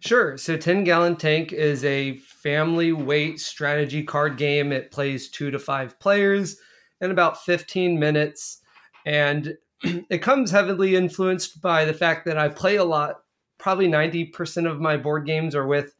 [0.00, 0.36] Sure.
[0.36, 4.72] So 10 Gallon Tank is a family weight strategy card game.
[4.72, 6.56] It plays two to five players
[7.00, 8.60] in about 15 minutes.
[9.04, 13.16] And it comes heavily influenced by the fact that I play a lot.
[13.58, 15.94] Probably 90% of my board games are with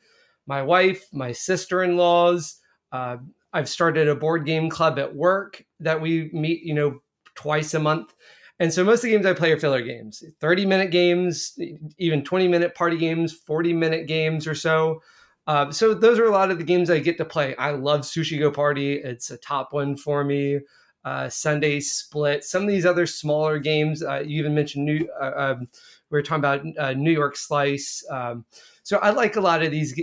[0.46, 2.60] my wife, my sister in laws.
[2.92, 3.16] Uh,
[3.52, 7.00] I've started a board game club at work that we meet, you know,
[7.34, 8.12] twice a month.
[8.58, 11.58] And so most of the games I play are filler games 30 minute games,
[11.98, 15.02] even 20 minute party games, 40 minute games or so.
[15.46, 17.54] Uh, so those are a lot of the games I get to play.
[17.56, 18.94] I love Sushi Go Party.
[18.94, 20.60] It's a top one for me.
[21.04, 24.02] uh, Sundae Split, some of these other smaller games.
[24.02, 25.08] Uh, you even mentioned New.
[25.20, 25.68] Uh, um,
[26.10, 28.04] we were talking about uh, New York Slice.
[28.10, 28.44] Um,
[28.82, 29.98] so I like a lot of these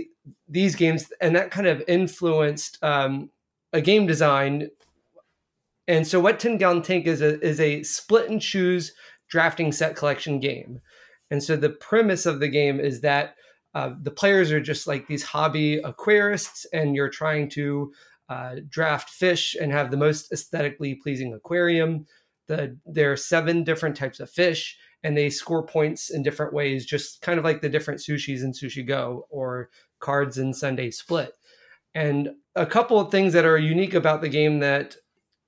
[0.48, 3.30] these games, and that kind of influenced um,
[3.74, 4.70] a game design.
[5.86, 8.92] And so, what Ten Gallon Tank is a, is a split and choose
[9.28, 10.80] drafting set collection game.
[11.30, 13.34] And so, the premise of the game is that
[13.74, 17.92] uh, the players are just like these hobby aquarists, and you're trying to
[18.28, 22.06] uh, draft fish and have the most aesthetically pleasing aquarium.
[22.46, 26.86] The, there are seven different types of fish, and they score points in different ways,
[26.86, 31.32] just kind of like the different sushis in Sushi Go or cards in Sundae Split.
[31.94, 34.96] And a couple of things that are unique about the game that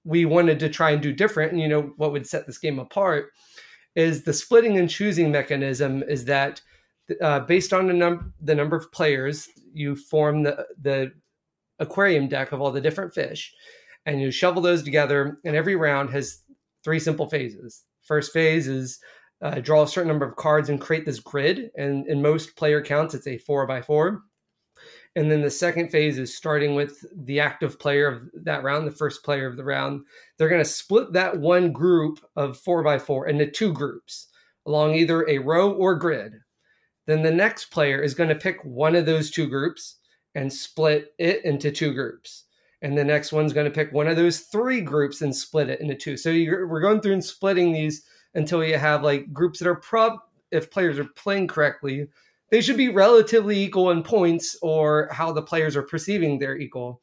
[0.07, 2.79] we wanted to try and do different, and you know what would set this game
[2.79, 3.31] apart,
[3.95, 6.03] is the splitting and choosing mechanism.
[6.05, 6.62] Is that
[7.21, 11.12] uh, based on the, num- the number of players, you form the the
[11.79, 13.53] aquarium deck of all the different fish,
[14.07, 15.38] and you shovel those together.
[15.45, 16.42] And every round has
[16.85, 17.83] three simple phases.
[18.03, 19.01] First phase is
[19.42, 21.71] uh, draw a certain number of cards and create this grid.
[21.77, 24.23] And in most player counts, it's a four by four.
[25.16, 28.92] And then the second phase is starting with the active player of that round, the
[28.92, 30.05] first player of the round.
[30.37, 34.29] They're going to split that one group of four by four into two groups
[34.66, 36.35] along either a row or grid.
[37.07, 39.96] Then the next player is going to pick one of those two groups
[40.35, 42.44] and split it into two groups.
[42.83, 45.81] And the next one's going to pick one of those three groups and split it
[45.81, 46.16] into two.
[46.18, 48.02] So we're going through and splitting these
[48.35, 50.18] until you have like groups that are prob
[50.50, 52.07] if players are playing correctly,
[52.51, 57.01] they should be relatively equal in points or how the players are perceiving they're equal.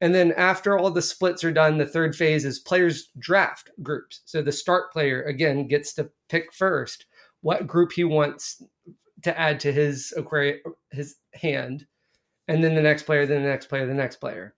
[0.00, 4.20] And then after all the splits are done, the third phase is players draft groups.
[4.24, 7.06] So the start player again gets to pick first
[7.40, 8.62] what group he wants
[9.22, 10.60] to add to his aquarium
[10.90, 11.86] his hand
[12.48, 14.54] and then the next player, then the next player, the next player.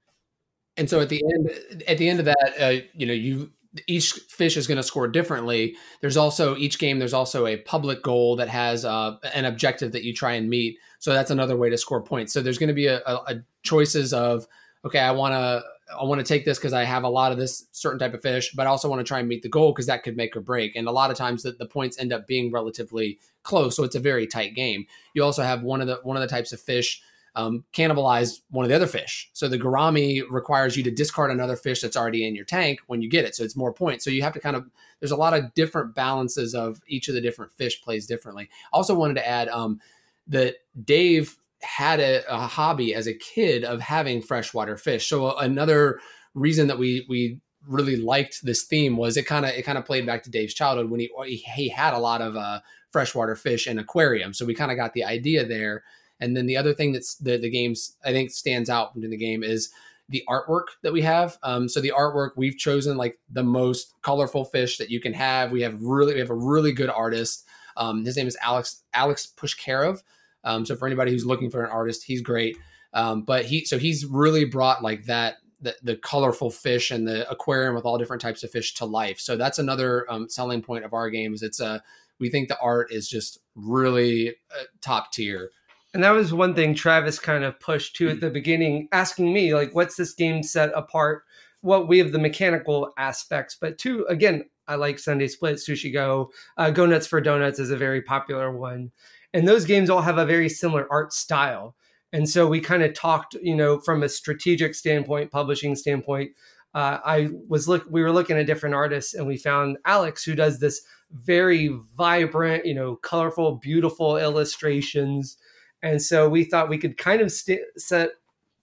[0.76, 3.50] And so at the end, at the end of that, uh, you know, you
[3.86, 5.76] each fish is going to score differently.
[6.00, 6.98] There's also each game.
[6.98, 10.78] There's also a public goal that has uh, an objective that you try and meet.
[10.98, 12.32] So that's another way to score points.
[12.32, 14.46] So there's going to be a, a, choices of
[14.84, 15.62] okay, I want to
[15.98, 18.22] I want to take this because I have a lot of this certain type of
[18.22, 20.36] fish, but I also want to try and meet the goal because that could make
[20.36, 20.76] or break.
[20.76, 23.96] And a lot of times the, the points end up being relatively close, so it's
[23.96, 24.86] a very tight game.
[25.14, 27.02] You also have one of the one of the types of fish
[27.36, 29.30] um, cannibalize one of the other fish.
[29.32, 33.02] So the gourami requires you to discard another fish that's already in your tank when
[33.02, 33.34] you get it.
[33.34, 34.04] So it's more points.
[34.04, 37.14] So you have to kind of, there's a lot of different balances of each of
[37.14, 38.48] the different fish plays differently.
[38.72, 39.80] Also wanted to add um,
[40.28, 45.08] that Dave had a, a hobby as a kid of having freshwater fish.
[45.08, 46.00] So another
[46.34, 49.84] reason that we, we really liked this theme was it kind of it kind of
[49.84, 51.10] played back to Dave's childhood when he
[51.54, 54.32] he had a lot of uh, freshwater fish in aquarium.
[54.32, 55.84] So we kind of got the idea there
[56.20, 59.16] and then the other thing that's the, the games I think stands out in the
[59.16, 59.70] game is
[60.08, 61.38] the artwork that we have.
[61.42, 65.50] Um, so the artwork we've chosen like the most colorful fish that you can have.
[65.50, 67.46] We have really we have a really good artist.
[67.76, 70.02] Um, his name is Alex Alex Pushkarov.
[70.44, 72.56] Um, so for anybody who's looking for an artist, he's great.
[72.92, 77.30] Um, but he so he's really brought like that the, the, colorful fish and the
[77.30, 79.20] aquarium with all different types of fish to life.
[79.20, 81.42] So that's another um, selling point of our games.
[81.42, 81.82] It's a
[82.18, 85.50] we think the art is just really uh, top tier.
[85.92, 88.20] And that was one thing Travis kind of pushed to at mm.
[88.20, 91.24] the beginning, asking me, like, what's this game set apart?
[91.62, 96.30] What we have the mechanical aspects, but two, again, I like Sundae Split, Sushi Go,
[96.56, 98.92] uh, Go Nuts for Donuts is a very popular one.
[99.34, 101.74] And those games all have a very similar art style.
[102.12, 106.30] And so we kind of talked, you know, from a strategic standpoint, publishing standpoint.
[106.72, 110.36] Uh, I was look, we were looking at different artists, and we found Alex, who
[110.36, 115.36] does this very vibrant, you know, colorful, beautiful illustrations
[115.82, 118.10] and so we thought we could kind of st- set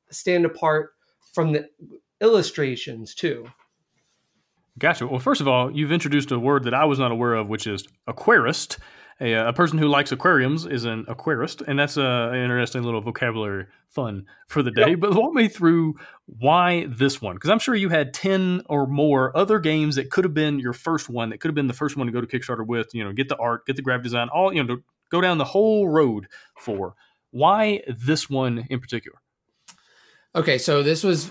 [0.09, 0.91] stand apart
[1.33, 1.69] from the
[2.21, 3.45] illustrations too.
[4.79, 5.07] Gotcha.
[5.07, 7.65] Well, first of all, you've introduced a word that I was not aware of, which
[7.65, 8.77] is aquarist.
[9.19, 12.83] A, uh, a person who likes aquariums is an aquarist, and that's a, an interesting
[12.83, 14.91] little vocabulary fun for the day.
[14.91, 14.99] Yep.
[14.99, 15.95] But walk me through
[16.27, 20.23] why this one, because I'm sure you had ten or more other games that could
[20.23, 22.27] have been your first one, that could have been the first one to go to
[22.27, 22.93] Kickstarter with.
[22.93, 24.77] You know, get the art, get the graphic design, all you know,
[25.09, 26.93] go down the whole road for.
[27.31, 29.19] Why this one in particular?
[30.35, 31.29] Okay, so this was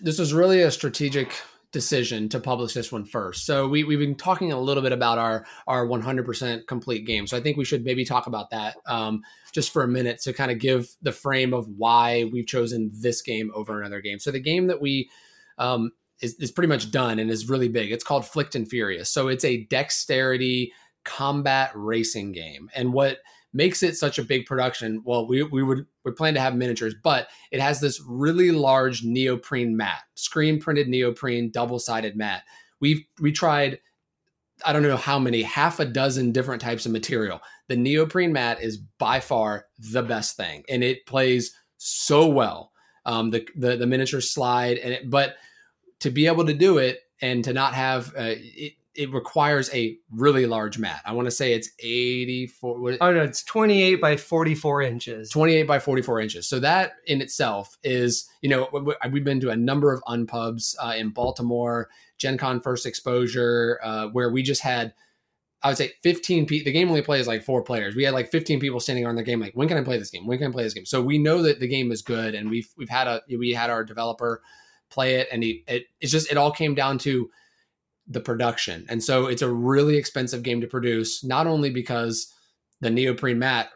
[0.00, 1.32] this was really a strategic
[1.72, 3.44] decision to publish this one first.
[3.44, 7.26] So we, we've been talking a little bit about our our 100% complete game.
[7.26, 10.32] So I think we should maybe talk about that um, just for a minute to
[10.32, 14.18] kind of give the frame of why we've chosen this game over another game.
[14.18, 15.10] So the game that we
[15.58, 17.92] um, is, is pretty much done and is really big.
[17.92, 19.10] It's called Flicked and Furious.
[19.10, 20.72] So it's a dexterity
[21.04, 22.70] combat racing game.
[22.74, 23.18] And what
[23.56, 25.02] makes it such a big production.
[25.04, 29.02] Well, we, we would we plan to have miniatures, but it has this really large
[29.02, 32.42] neoprene mat, screen printed neoprene, double sided mat.
[32.80, 33.80] We've we tried,
[34.64, 37.40] I don't know how many, half a dozen different types of material.
[37.68, 42.72] The neoprene mat is by far the best thing, and it plays so well.
[43.06, 45.36] Um, the, the the miniature slide, and it, but
[46.00, 49.98] to be able to do it and to not have uh, it, it requires a
[50.10, 51.02] really large mat.
[51.04, 52.80] I want to say it's 84.
[52.80, 55.30] What, oh no, it's 28 by 44 inches.
[55.30, 56.48] 28 by 44 inches.
[56.48, 58.68] So that in itself is, you know,
[59.10, 61.88] we've been to a number of unpubs uh, in Baltimore,
[62.18, 64.94] Gen Con First Exposure, uh, where we just had,
[65.62, 66.64] I would say 15 people.
[66.64, 67.94] The game only plays like four players.
[67.94, 70.10] We had like 15 people standing around the game, like, when can I play this
[70.10, 70.26] game?
[70.26, 70.86] When can I play this game?
[70.86, 73.70] So we know that the game is good, and we've we've had a we had
[73.70, 74.42] our developer
[74.90, 77.30] play it, and he it, it's just it all came down to
[78.08, 78.86] the production.
[78.88, 82.32] And so it's a really expensive game to produce, not only because
[82.80, 83.70] the neoprene mat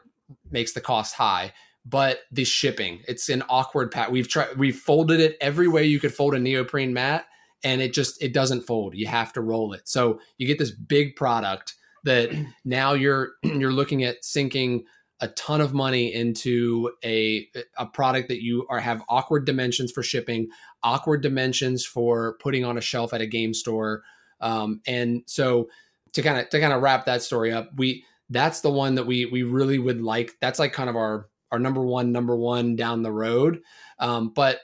[0.51, 1.53] makes the cost high,
[1.85, 3.01] but the shipping.
[3.09, 4.13] It's an awkward pat.
[4.13, 7.25] We've tried we've folded it every way you could fold a neoprene mat
[7.65, 8.95] and it just it doesn't fold.
[8.95, 9.89] You have to roll it.
[9.89, 11.75] So you get this big product
[12.05, 12.31] that
[12.65, 14.85] now you're you're looking at sinking
[15.23, 20.03] a ton of money into a a product that you are have awkward dimensions for
[20.03, 20.49] shipping,
[20.83, 24.03] awkward dimensions for putting on a shelf at a game store
[24.41, 25.69] um, and so
[26.13, 29.07] to kind of to kind of wrap that story up, we that's the one that
[29.07, 30.37] we we really would like.
[30.41, 33.61] That's like kind of our our number one number one down the road.
[33.99, 34.61] Um, but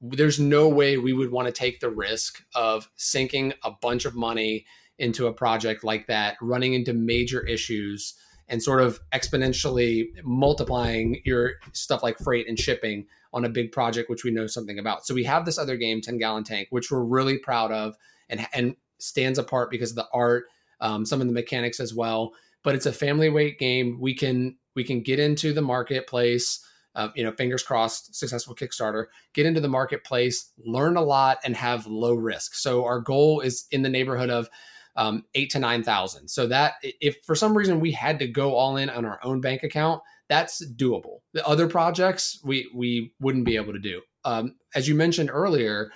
[0.00, 4.14] there's no way we would want to take the risk of sinking a bunch of
[4.14, 4.66] money
[4.98, 8.14] into a project like that, running into major issues
[8.48, 14.08] and sort of exponentially multiplying your stuff like freight and shipping on a big project,
[14.08, 15.04] which we know something about.
[15.04, 17.96] So we have this other game, 10 gallon tank, which we're really proud of
[18.28, 20.44] and, and stands apart because of the art,
[20.80, 22.32] um, some of the mechanics as well.
[22.62, 23.98] But it's a family weight game.
[24.00, 26.62] We can we can get into the marketplace.
[26.94, 29.06] Uh, you know, fingers crossed, successful Kickstarter.
[29.34, 32.54] Get into the marketplace, learn a lot, and have low risk.
[32.54, 34.48] So our goal is in the neighborhood of
[34.96, 36.28] um, eight to nine thousand.
[36.28, 39.40] So that if for some reason we had to go all in on our own
[39.40, 41.18] bank account, that's doable.
[41.34, 44.00] The other projects we we wouldn't be able to do.
[44.24, 45.90] Um, as you mentioned earlier,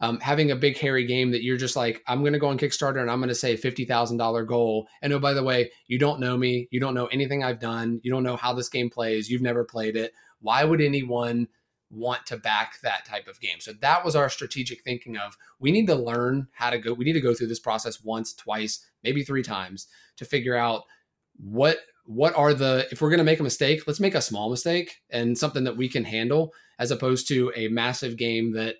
[0.00, 2.58] um, having a big hairy game that you're just like, I'm going to go on
[2.58, 4.88] Kickstarter and I'm going to say $50,000 goal.
[5.00, 6.68] And oh, by the way, you don't know me.
[6.70, 8.00] You don't know anything I've done.
[8.02, 9.30] You don't know how this game plays.
[9.30, 10.12] You've never played it.
[10.40, 11.48] Why would anyone
[11.90, 13.60] want to back that type of game?
[13.60, 16.92] So that was our strategic thinking of we need to learn how to go.
[16.92, 19.86] We need to go through this process once, twice, maybe three times
[20.16, 20.82] to figure out
[21.38, 24.48] what what are the if we're going to make a mistake let's make a small
[24.48, 28.76] mistake and something that we can handle as opposed to a massive game that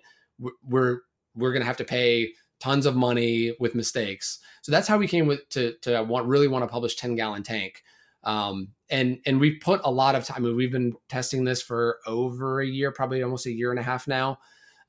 [0.63, 1.01] we're
[1.37, 4.39] we're going to have to pay tons of money with mistakes.
[4.63, 7.43] So that's how we came with to to want really want to publish 10 gallon
[7.43, 7.83] tank.
[8.23, 10.37] Um, and and we've put a lot of time.
[10.37, 13.79] I mean, we've been testing this for over a year, probably almost a year and
[13.79, 14.39] a half now.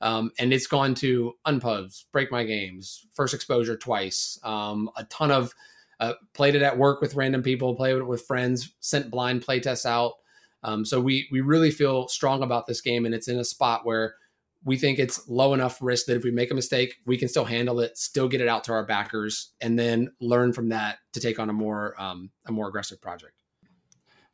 [0.01, 5.33] Um, and it's gone to unpubs, break my games, first exposure twice, um, a ton
[5.33, 5.53] of
[5.99, 9.85] uh, played it at work with random people, played it with friends, sent blind playtests
[9.85, 10.13] out.
[10.63, 13.85] Um, so we we really feel strong about this game, and it's in a spot
[13.85, 14.15] where
[14.65, 17.45] we think it's low enough risk that if we make a mistake, we can still
[17.45, 21.21] handle it, still get it out to our backers, and then learn from that to
[21.21, 23.35] take on a more um, a more aggressive project.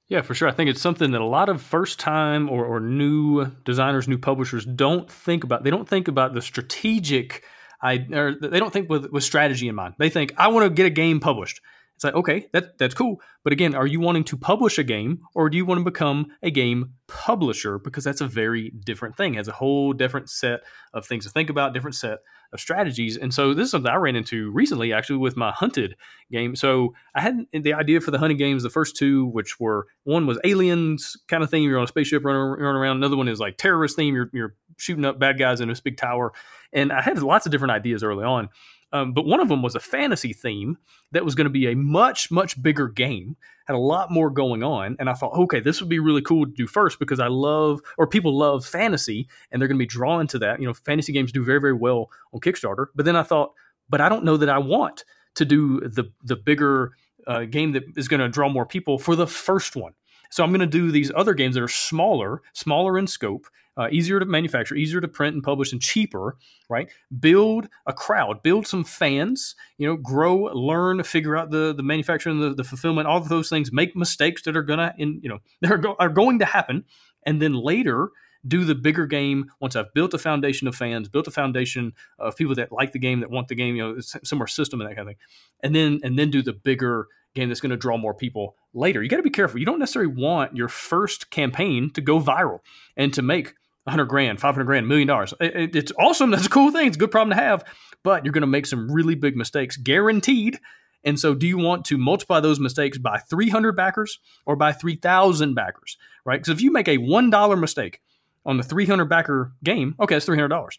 [0.09, 0.49] Yeah, for sure.
[0.49, 4.18] I think it's something that a lot of first time or, or new designers, new
[4.18, 5.64] publishers don't think about.
[5.64, 7.43] They don't think about the strategic
[7.85, 9.95] I or they don't think with, with strategy in mind.
[9.99, 11.61] They think I want to get a game published.
[12.05, 13.23] It's like, okay, that, that's cool.
[13.45, 16.27] But again, are you wanting to publish a game or do you want to become
[16.43, 17.79] a game publisher?
[17.79, 19.35] Because that's a very different thing.
[19.35, 20.61] It has a whole different set
[20.93, 22.19] of things to think about, different set
[22.53, 23.17] of strategies.
[23.17, 25.97] And so this is something I ran into recently actually with my hunted
[26.31, 26.57] game.
[26.57, 30.27] So I had the idea for the hunting games, the first two, which were one
[30.27, 31.63] was aliens kind of thing.
[31.63, 32.99] You're on a spaceship running, running around.
[32.99, 34.15] Another one is like terrorist theme.
[34.15, 36.35] You're, you're shooting up bad guys in this big tower.
[36.73, 38.51] And I had lots of different ideas early on.
[38.95, 40.79] Um, but one of them was a fantasy theme
[41.11, 43.37] that was going to be a much, much bigger game,
[43.67, 44.95] had a lot more going on.
[45.01, 47.81] And I thought, okay, this would be really cool to do first because I love,
[47.99, 50.61] or people love fantasy and they're going to be drawn to that.
[50.61, 52.87] You know, fantasy games do very, very well on Kickstarter.
[52.95, 53.53] But then I thought,
[53.89, 56.93] but I don't know that I want to do the, the bigger
[57.27, 59.95] uh, game that is going to draw more people for the first one.
[60.31, 63.89] So I'm going to do these other games that are smaller, smaller in scope, uh,
[63.91, 66.37] easier to manufacture, easier to print and publish, and cheaper,
[66.68, 66.91] right?
[67.18, 72.41] Build a crowd, build some fans, you know, grow, learn, figure out the the manufacturing,
[72.41, 73.72] the, the fulfillment, all of those things.
[73.72, 76.85] Make mistakes that are gonna, in you know, that are, go, are going to happen,
[77.27, 78.11] and then later
[78.47, 82.37] do the bigger game once I've built a foundation of fans, built a foundation of
[82.37, 84.97] people that like the game, that want the game, you know, similar system and that
[84.97, 85.20] kind of thing,
[85.62, 89.03] and then and then do the bigger game that's going to draw more people later.
[89.03, 89.59] You got to be careful.
[89.59, 92.61] You don't necessarily want your first campaign to go viral
[92.97, 93.55] and to make
[93.85, 95.35] 100 grand, 500 grand, million dollars.
[95.41, 96.30] It, it's awesome.
[96.32, 96.89] That's a cool thing.
[96.89, 97.64] It's a good problem to have,
[98.03, 100.59] but you're going to make some really big mistakes, guaranteed.
[101.07, 105.55] And so, do you want to multiply those mistakes by 300 backers or by 3,000
[105.55, 106.41] backers, right?
[106.41, 108.01] Because if you make a $1 mistake
[108.47, 110.78] on the 300 backer game, okay, that's $300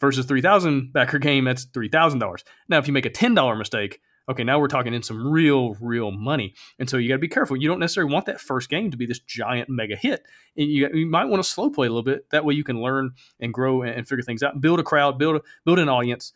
[0.00, 2.42] versus 3,000 backer game, that's $3,000.
[2.68, 4.00] Now, if you make a $10 mistake,
[4.30, 6.54] okay, now we're talking in some real, real money.
[6.78, 7.56] And so you got to be careful.
[7.56, 10.24] You don't necessarily want that first game to be this giant mega hit.
[10.54, 12.30] You, you, might want to slow play a little bit.
[12.30, 13.10] That way you can learn
[13.40, 16.32] and grow and, and figure things out, build a crowd, build a, build an audience.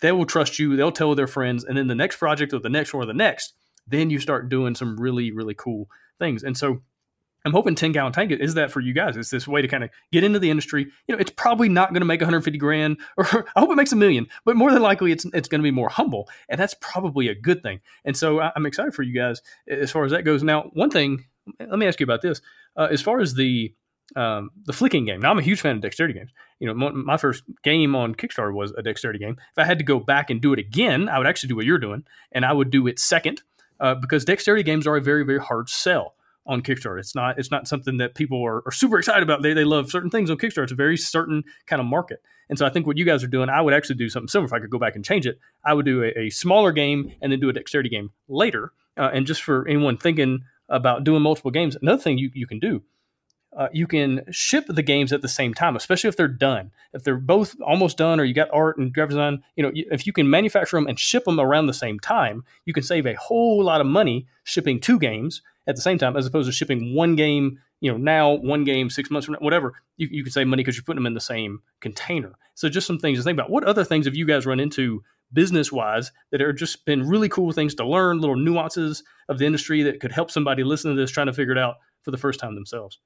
[0.00, 0.76] They will trust you.
[0.76, 3.14] They'll tell their friends, and then the next project or the next one or the
[3.14, 3.54] next,
[3.86, 5.88] then you start doing some really, really cool
[6.18, 6.42] things.
[6.42, 6.82] And so
[7.46, 9.16] I'm hoping 10 gallon tank is that for you guys.
[9.16, 10.88] It's this way to kind of get into the industry.
[11.06, 13.24] You know, it's probably not going to make 150 grand, or
[13.54, 15.70] I hope it makes a million, but more than likely, it's it's going to be
[15.70, 17.80] more humble, and that's probably a good thing.
[18.04, 20.42] And so I'm excited for you guys as far as that goes.
[20.42, 21.24] Now, one thing,
[21.60, 22.40] let me ask you about this.
[22.76, 23.72] Uh, as far as the
[24.16, 25.20] um, the flicking game.
[25.20, 26.30] Now I'm a huge fan of dexterity games.
[26.58, 29.36] You know, my first game on Kickstarter was a dexterity game.
[29.52, 31.64] If I had to go back and do it again, I would actually do what
[31.64, 33.42] you're doing, and I would do it second
[33.78, 36.15] uh, because dexterity games are a very very hard sell
[36.46, 36.98] on Kickstarter.
[36.98, 39.42] It's not it's not something that people are, are, super excited about.
[39.42, 40.64] They, they love certain things on Kickstarter.
[40.64, 42.22] It's a very certain kind of market.
[42.48, 44.46] And so I think what you guys are doing, I would actually do something similar
[44.46, 45.38] if I could go back and change it.
[45.64, 48.72] I would do a, a smaller game and then do a dexterity game later.
[48.96, 52.58] Uh, and just for anyone thinking about doing multiple games, another thing you, you can
[52.58, 52.82] do
[53.56, 56.70] uh, you can ship the games at the same time, especially if they're done.
[56.92, 60.06] If they're both almost done, or you got art and graphics on, you know, if
[60.06, 63.14] you can manufacture them and ship them around the same time, you can save a
[63.14, 66.94] whole lot of money shipping two games at the same time, as opposed to shipping
[66.94, 69.72] one game, you know, now one game six months from now, whatever.
[69.96, 72.32] You, you can save money because you're putting them in the same container.
[72.54, 73.50] So just some things to think about.
[73.50, 75.02] What other things have you guys run into
[75.32, 79.46] business wise that are just been really cool things to learn, little nuances of the
[79.46, 82.18] industry that could help somebody listen to this trying to figure it out for the
[82.18, 82.98] first time themselves?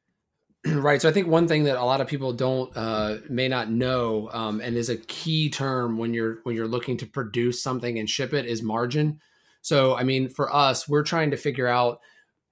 [0.67, 1.01] right.
[1.01, 4.29] So I think one thing that a lot of people don't uh, may not know,
[4.33, 8.09] um, and is a key term when you're when you're looking to produce something and
[8.09, 9.21] ship it, is margin.
[9.63, 12.01] So I mean, for us, we're trying to figure out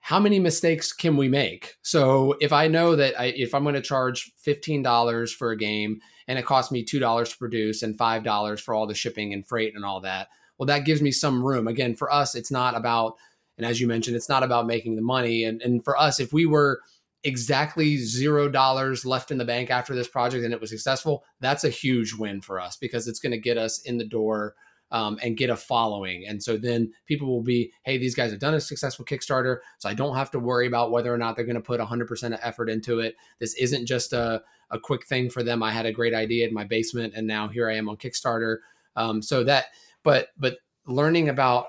[0.00, 1.76] how many mistakes can we make.
[1.82, 5.56] So if I know that I, if I'm going to charge fifteen dollars for a
[5.56, 8.94] game and it costs me two dollars to produce and five dollars for all the
[8.94, 11.68] shipping and freight and all that, well, that gives me some room.
[11.68, 13.16] Again, for us, it's not about,
[13.58, 15.44] and as you mentioned, it's not about making the money.
[15.44, 16.80] And and for us, if we were
[17.24, 21.64] exactly zero dollars left in the bank after this project and it was successful, that's
[21.64, 24.54] a huge win for us because it's going to get us in the door
[24.90, 26.26] um, and get a following.
[26.26, 29.88] And so then people will be, hey, these guys have done a successful Kickstarter, so
[29.88, 32.40] I don't have to worry about whether or not they're going to put 100% of
[32.42, 33.16] effort into it.
[33.38, 35.62] This isn't just a, a quick thing for them.
[35.62, 38.58] I had a great idea in my basement, and now here I am on Kickstarter.
[38.96, 39.66] Um, so that,
[40.02, 41.66] but but learning about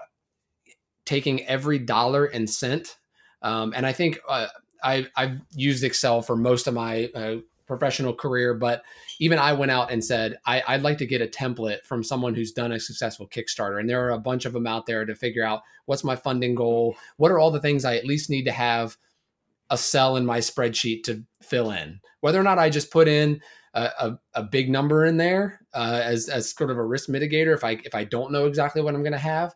[1.05, 2.97] taking every dollar and cent,
[3.41, 4.19] um, and I think.
[4.27, 4.47] Uh,
[4.83, 7.35] I, I've used Excel for most of my uh,
[7.69, 8.83] professional career, but
[9.19, 12.33] even I went out and said, I, would like to get a template from someone
[12.33, 13.79] who's done a successful Kickstarter.
[13.79, 16.55] And there are a bunch of them out there to figure out what's my funding
[16.55, 16.97] goal?
[17.17, 18.97] What are all the things I at least need to have
[19.69, 21.99] a cell in my spreadsheet to fill in?
[22.21, 23.39] Whether or not I just put in
[23.73, 27.53] a, a, a big number in there uh, as, as sort of a risk mitigator
[27.53, 29.53] if I if I don't know exactly what I'm going to have,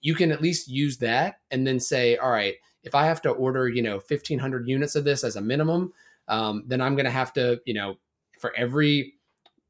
[0.00, 3.30] you can at least use that and then say, all right, if I have to
[3.30, 5.92] order, you know, 1500 units of this as a minimum,
[6.28, 7.96] um, then I'm going to have to, you know,
[8.38, 9.14] for every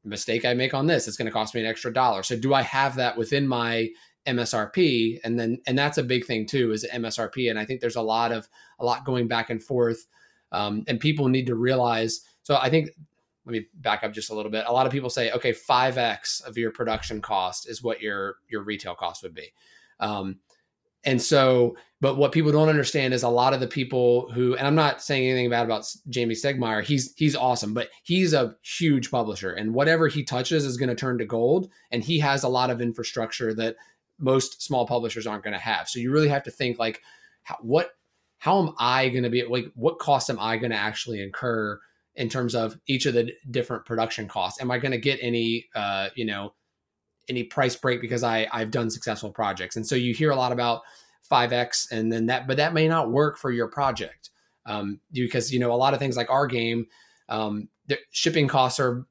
[0.03, 2.23] mistake I make on this, it's going to cost me an extra dollar.
[2.23, 3.89] So do I have that within my
[4.25, 5.19] MSRP?
[5.23, 7.49] And then, and that's a big thing too, is MSRP.
[7.49, 8.47] And I think there's a lot of,
[8.79, 10.07] a lot going back and forth.
[10.51, 12.89] Um, and people need to realize, so I think,
[13.45, 14.65] let me back up just a little bit.
[14.67, 18.63] A lot of people say, okay, 5X of your production cost is what your, your
[18.63, 19.51] retail cost would be.
[19.99, 20.39] Um,
[21.03, 24.67] and so, but what people don't understand is a lot of the people who, and
[24.67, 26.83] I'm not saying anything bad about Jamey Stegmaier.
[26.83, 30.95] He's he's awesome, but he's a huge publisher, and whatever he touches is going to
[30.95, 31.69] turn to gold.
[31.91, 33.75] And he has a lot of infrastructure that
[34.19, 35.89] most small publishers aren't going to have.
[35.89, 37.01] So you really have to think like,
[37.43, 37.91] how, what,
[38.37, 39.71] how am I going to be like?
[39.75, 41.79] What cost am I going to actually incur
[42.15, 44.61] in terms of each of the different production costs?
[44.61, 46.53] Am I going to get any, uh, you know,
[47.29, 49.75] any price break because I I've done successful projects.
[49.75, 50.81] And so you hear a lot about
[51.31, 54.29] 5x and then that but that may not work for your project.
[54.67, 56.85] Um, because you know a lot of things like our game
[57.29, 59.07] um, the shipping costs are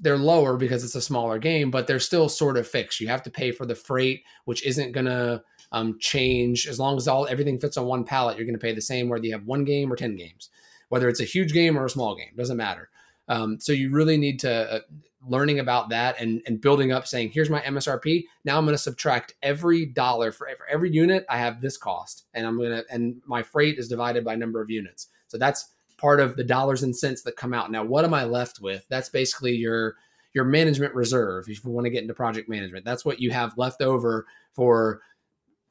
[0.00, 3.00] they're lower because it's a smaller game, but they're still sort of fixed.
[3.00, 5.42] You have to pay for the freight, which isn't to
[5.72, 8.36] um, change as long as all everything fits on one pallet.
[8.36, 10.50] You're to pay the same whether you have one game or ten games,
[10.88, 12.90] whether it's a huge game or a small game, doesn't matter.
[13.28, 14.80] Um, so you really need to uh,
[15.28, 18.24] learning about that and, and building up saying, here's my MSRP.
[18.44, 21.24] Now I'm going to subtract every dollar for, for every unit.
[21.28, 24.60] I have this cost and I'm going to, and my freight is divided by number
[24.60, 25.08] of units.
[25.28, 27.70] So that's part of the dollars and cents that come out.
[27.70, 28.86] Now, what am I left with?
[28.88, 29.96] That's basically your,
[30.32, 31.48] your management reserve.
[31.48, 35.00] If you want to get into project management, that's what you have left over for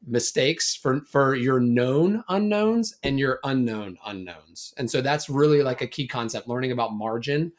[0.06, 5.82] mistakes for for your known unknowns and your unknown unknowns and so that's really like
[5.82, 7.51] a key concept learning about margin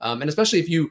[0.00, 0.90] um, and especially if you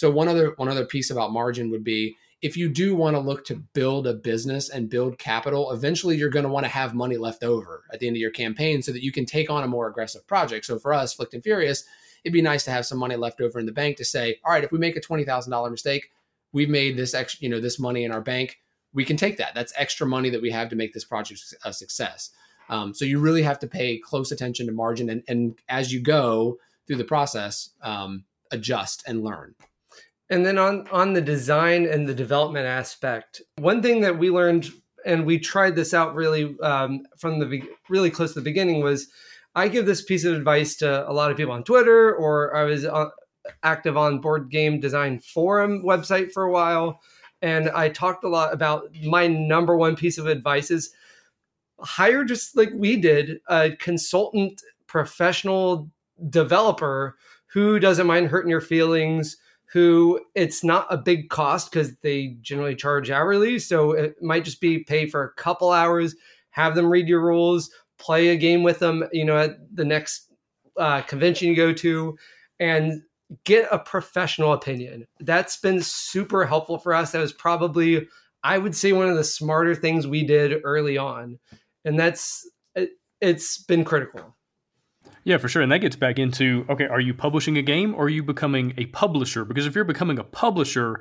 [0.00, 3.20] so one other one other piece about margin would be if you do want to
[3.20, 6.94] look to build a business and build capital, eventually you're going to want to have
[6.94, 9.62] money left over at the end of your campaign so that you can take on
[9.62, 10.64] a more aggressive project.
[10.64, 11.84] So for us, Flicked and Furious,
[12.24, 14.52] it'd be nice to have some money left over in the bank to say, all
[14.52, 16.10] right, if we make a twenty thousand dollar mistake,
[16.52, 18.58] we've made this you know, this money in our bank.
[18.94, 19.54] We can take that.
[19.54, 22.30] That's extra money that we have to make this project a success.
[22.70, 26.00] Um, so you really have to pay close attention to margin, and, and as you
[26.00, 29.54] go through the process, um, adjust and learn.
[30.30, 34.70] And then on on the design and the development aspect, one thing that we learned
[35.04, 39.08] and we tried this out really um, from the really close to the beginning was
[39.56, 42.62] I give this piece of advice to a lot of people on Twitter, or I
[42.62, 43.08] was uh,
[43.64, 47.00] active on Board Game Design Forum website for a while,
[47.42, 50.92] and I talked a lot about my number one piece of advice is
[51.80, 55.90] hire just like we did a consultant professional
[56.28, 57.16] developer
[57.46, 59.38] who doesn't mind hurting your feelings
[59.72, 63.58] who it's not a big cost because they generally charge hourly.
[63.58, 66.16] So it might just be pay for a couple hours,
[66.50, 70.32] have them read your rules, play a game with them, you know, at the next
[70.76, 72.16] uh, convention you go to,
[72.58, 73.02] and
[73.44, 75.06] get a professional opinion.
[75.20, 77.12] That's been super helpful for us.
[77.12, 78.08] That was probably,
[78.42, 81.38] I would say, one of the smarter things we did early on.
[81.84, 82.90] And that's, it,
[83.20, 84.34] it's been critical.
[85.24, 85.62] Yeah, for sure.
[85.62, 88.74] And that gets back into okay, are you publishing a game or are you becoming
[88.78, 89.44] a publisher?
[89.44, 91.00] Because if you're becoming a publisher,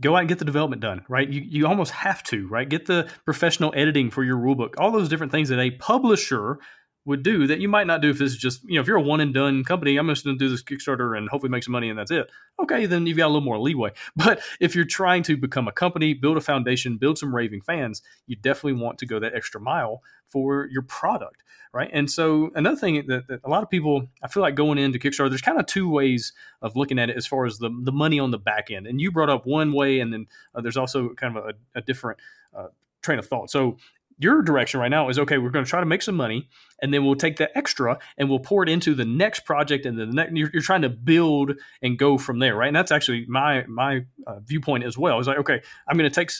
[0.00, 1.28] go out and get the development done, right?
[1.28, 2.68] You, you almost have to, right?
[2.68, 6.58] Get the professional editing for your rulebook, all those different things that a publisher
[7.06, 8.96] would do that you might not do if this is just, you know, if you're
[8.96, 11.62] a one and done company, I'm just going to do this Kickstarter and hopefully make
[11.62, 12.30] some money and that's it.
[12.58, 13.90] Okay, then you've got a little more leeway.
[14.16, 18.00] But if you're trying to become a company, build a foundation, build some raving fans,
[18.26, 21.43] you definitely want to go that extra mile for your product
[21.74, 21.90] right?
[21.92, 24.98] And so another thing that, that, a lot of people, I feel like going into
[24.98, 27.92] Kickstarter, there's kind of two ways of looking at it as far as the the
[27.92, 28.86] money on the back end.
[28.86, 31.82] And you brought up one way, and then uh, there's also kind of a, a
[31.82, 32.20] different
[32.56, 32.68] uh,
[33.02, 33.50] train of thought.
[33.50, 33.76] So
[34.18, 35.38] your direction right now is okay.
[35.38, 36.48] We're going to try to make some money,
[36.80, 39.98] and then we'll take that extra and we'll pour it into the next project, and
[39.98, 40.32] the next.
[40.36, 42.68] You're, you're trying to build and go from there, right?
[42.68, 45.18] And that's actually my my uh, viewpoint as well.
[45.18, 46.30] It's like okay, I'm going to take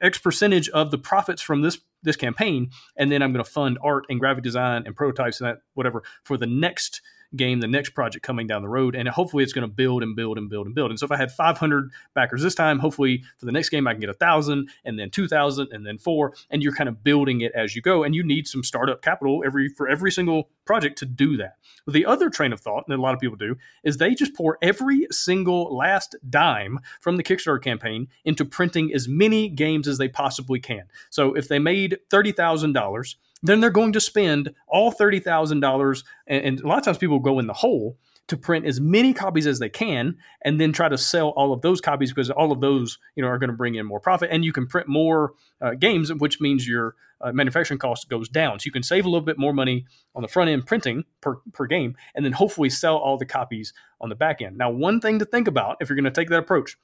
[0.00, 3.78] X percentage of the profits from this this campaign, and then I'm going to fund
[3.82, 7.00] art and graphic design and prototypes and that whatever for the next
[7.36, 10.16] game, the next project coming down the road, and hopefully it's going to build and
[10.16, 10.90] build and build and build.
[10.90, 13.92] And so if I had 500 backers this time, hopefully for the next game I
[13.92, 17.40] can get a thousand, and then 2,000, and then four, and you're kind of building
[17.40, 18.02] it as you go.
[18.02, 21.56] And you need some startup capital every for every single project to do that.
[21.84, 24.34] But the other train of thought that a lot of people do is they just
[24.34, 29.98] pour every single last dime from the Kickstarter campaign into printing as many games as
[29.98, 30.84] they possibly can.
[31.10, 36.04] So if they made thirty thousand dollars then they're going to spend all $30,000.
[36.26, 37.96] And, and, a lot of times people go in the hole
[38.28, 41.62] to print as many copies as they can and then try to sell all of
[41.62, 44.28] those copies because all of those you know are going to bring in more profit
[44.30, 48.58] and you can print more uh, games which means your uh, manufacturing cost goes down
[48.58, 49.84] so you can save a little bit more money
[50.14, 53.72] on the front end printing per, per game and then hopefully sell all the copies
[54.00, 56.28] on the back end now one thing to think about if you're going to take
[56.28, 56.76] that approach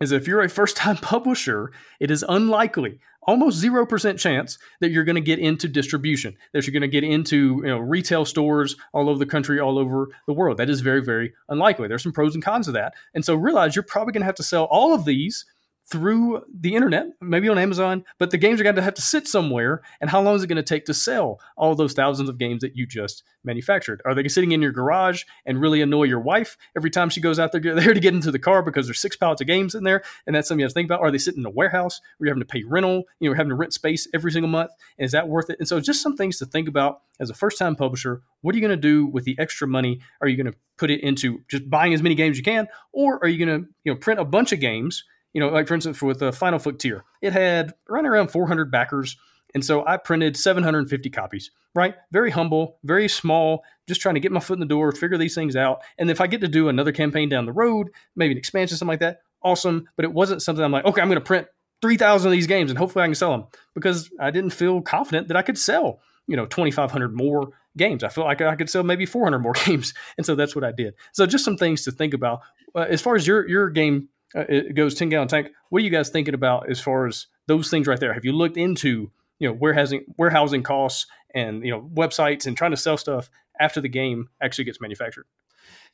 [0.00, 5.04] is if you're a first time publisher, it is unlikely, almost 0% chance that you're
[5.04, 8.76] going to get into distribution, that you're going to get into you know, retail stores
[8.92, 10.58] all over the country, all over the world.
[10.58, 11.88] That is very, very unlikely.
[11.88, 12.94] There's some pros and cons of that.
[13.14, 15.44] And so realize you're probably going to have to sell all of these
[15.90, 19.28] through the internet, maybe on Amazon, but the games are going to have to sit
[19.28, 19.82] somewhere.
[20.00, 22.62] And how long is it going to take to sell all those thousands of games
[22.62, 24.00] that you just manufactured?
[24.06, 27.38] Are they sitting in your garage and really annoy your wife every time she goes
[27.38, 29.84] out there, there to get into the car because there's six pallets of games in
[29.84, 30.02] there?
[30.26, 31.00] And that's something you have to think about.
[31.00, 33.50] Are they sitting in a warehouse where you're having to pay rental, you know, having
[33.50, 34.70] to rent space every single month?
[34.98, 35.58] And is that worth it?
[35.58, 38.22] And so just some things to think about as a first time publisher.
[38.40, 40.00] What are you going to do with the extra money?
[40.20, 42.68] Are you going to put it into just buying as many games as you can?
[42.92, 45.04] Or are you going to, you know, print a bunch of games?
[45.34, 48.70] You know, like for instance, with the Final Flick tier, it had running around 400
[48.70, 49.16] backers.
[49.54, 51.94] And so I printed 750 copies, right?
[52.10, 55.34] Very humble, very small, just trying to get my foot in the door, figure these
[55.34, 55.82] things out.
[55.98, 58.92] And if I get to do another campaign down the road, maybe an expansion, something
[58.92, 59.88] like that, awesome.
[59.96, 61.46] But it wasn't something I'm like, okay, I'm going to print
[61.82, 65.28] 3,000 of these games and hopefully I can sell them because I didn't feel confident
[65.28, 68.02] that I could sell, you know, 2,500 more games.
[68.02, 70.72] I felt like I could sell maybe 400 more games, and so that's what I
[70.72, 70.94] did.
[71.12, 72.40] So just some things to think about
[72.74, 75.48] uh, as far as your your game it goes 10 gallon tank.
[75.68, 78.14] What are you guys thinking about as far as those things right there?
[78.14, 82.70] Have you looked into you know warehousing warehousing costs and you know websites and trying
[82.72, 83.30] to sell stuff
[83.60, 85.26] after the game actually gets manufactured?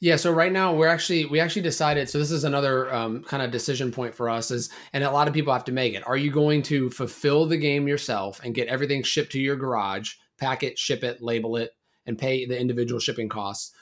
[0.00, 2.08] Yeah, so right now we're actually we actually decided.
[2.08, 5.28] So this is another um, kind of decision point for us is, and a lot
[5.28, 6.06] of people have to make it.
[6.06, 10.14] Are you going to fulfill the game yourself and get everything shipped to your garage,
[10.38, 11.72] pack it, ship it, label it,
[12.06, 13.74] and pay the individual shipping costs,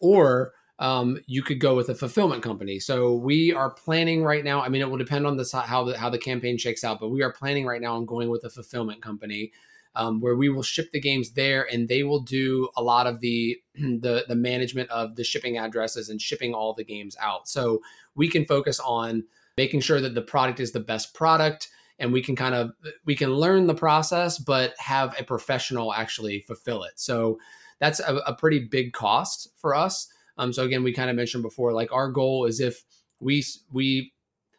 [0.00, 2.78] or um, you could go with a fulfillment company.
[2.78, 4.60] So we are planning right now.
[4.60, 7.08] I mean, it will depend on the how the how the campaign shakes out, but
[7.08, 9.52] we are planning right now on going with a fulfillment company
[9.96, 13.20] um, where we will ship the games there and they will do a lot of
[13.20, 17.48] the, the the management of the shipping addresses and shipping all the games out.
[17.48, 17.80] So
[18.14, 19.24] we can focus on
[19.56, 21.68] making sure that the product is the best product
[21.98, 22.72] and we can kind of
[23.06, 26.92] we can learn the process but have a professional actually fulfill it.
[26.96, 27.38] So
[27.80, 30.08] that's a, a pretty big cost for us.
[30.38, 32.84] Um, so again, we kind of mentioned before, like our goal is if
[33.20, 34.12] we we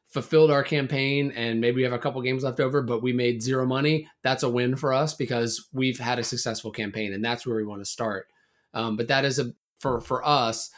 [0.08, 3.44] fulfilled our campaign and maybe we have a couple games left over, but we made
[3.44, 7.46] zero money, that's a win for us because we've had a successful campaign and that's
[7.46, 8.28] where we want to start.
[8.74, 10.70] Um, but that is a for for us,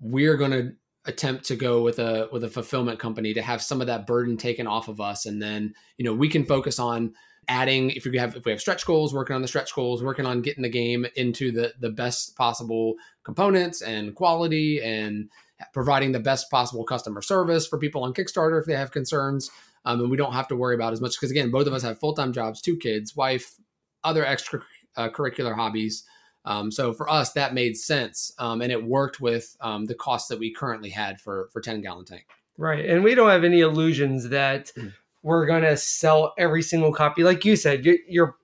[0.00, 0.72] we're going to
[1.06, 4.36] attempt to go with a with a fulfillment company to have some of that burden
[4.36, 7.14] taken off of us, and then you know we can focus on
[7.50, 10.24] adding if we have if we have stretch goals working on the stretch goals working
[10.24, 12.94] on getting the game into the the best possible
[13.24, 15.28] components and quality and
[15.72, 19.50] providing the best possible customer service for people on Kickstarter if they have concerns.
[19.84, 21.82] Um, and we don't have to worry about as much because again, both of us
[21.82, 23.56] have full time jobs, two kids, wife,
[24.04, 26.04] other extracurricular uh, hobbies.
[26.44, 30.28] Um, so for us, that made sense, um, and it worked with um, the costs
[30.28, 32.26] that we currently had for for ten gallon tank.
[32.56, 34.92] Right, and we don't have any illusions that mm.
[35.22, 37.22] We're to sell every single copy.
[37.22, 38.36] Like you said, you, you're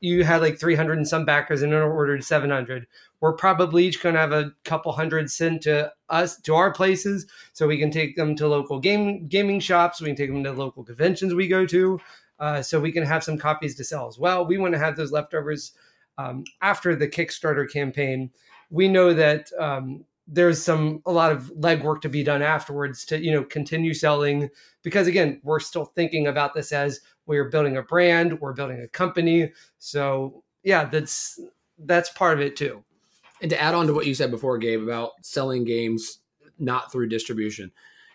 [0.00, 2.86] you had like 300 and some backers and ordered 700
[3.20, 7.26] we're probably each going to have a couple hundred sent to us to our places
[7.54, 10.52] so we can take them to local game gaming shops we can take them to
[10.52, 11.98] local conventions we go to
[12.38, 14.44] uh, so we can have some copies to sell as well.
[14.44, 15.72] We want to have those leftovers
[16.18, 18.30] um, after the kickstarter campaign.
[18.70, 23.18] We know that um, there's some a lot of legwork to be done afterwards to
[23.18, 24.48] you know continue selling
[24.82, 28.88] because again we're still thinking about this as we're building a brand we're building a
[28.88, 31.38] company so yeah that's
[31.78, 32.82] that's part of it too
[33.40, 36.20] and to add on to what you said before, Gabe, about selling games
[36.58, 37.70] not through distribution,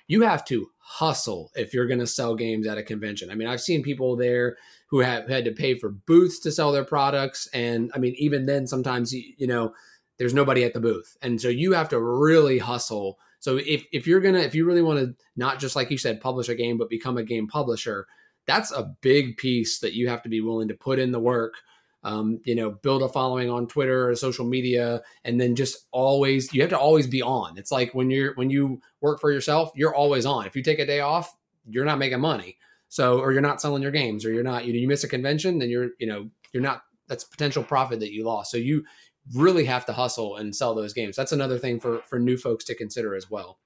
[0.07, 3.29] you have to hustle if you're going to sell games at a convention.
[3.29, 4.57] I mean, I've seen people there
[4.87, 7.47] who have had to pay for booths to sell their products.
[7.53, 9.73] And I mean, even then, sometimes, you know,
[10.21, 11.17] there's nobody at the booth.
[11.23, 13.17] And so you have to really hustle.
[13.39, 15.97] So if, if you're going to, if you really want to not just like you
[15.97, 18.05] said, publish a game, but become a game publisher,
[18.45, 21.55] that's a big piece that you have to be willing to put in the work
[22.03, 26.53] um, you know, build a following on Twitter or social media, and then just always
[26.53, 27.57] you have to always be on.
[27.57, 30.45] It's like when you're when you work for yourself, you're always on.
[30.45, 31.35] If you take a day off,
[31.67, 32.57] you're not making money.
[32.89, 35.07] So, or you're not selling your games, or you're not, you know, you miss a
[35.07, 36.83] convention, then you're, you know, you're not.
[37.07, 38.51] That's potential profit that you lost.
[38.51, 38.85] So you
[39.33, 41.15] really have to hustle and sell those games.
[41.15, 43.59] That's another thing for for new folks to consider as well.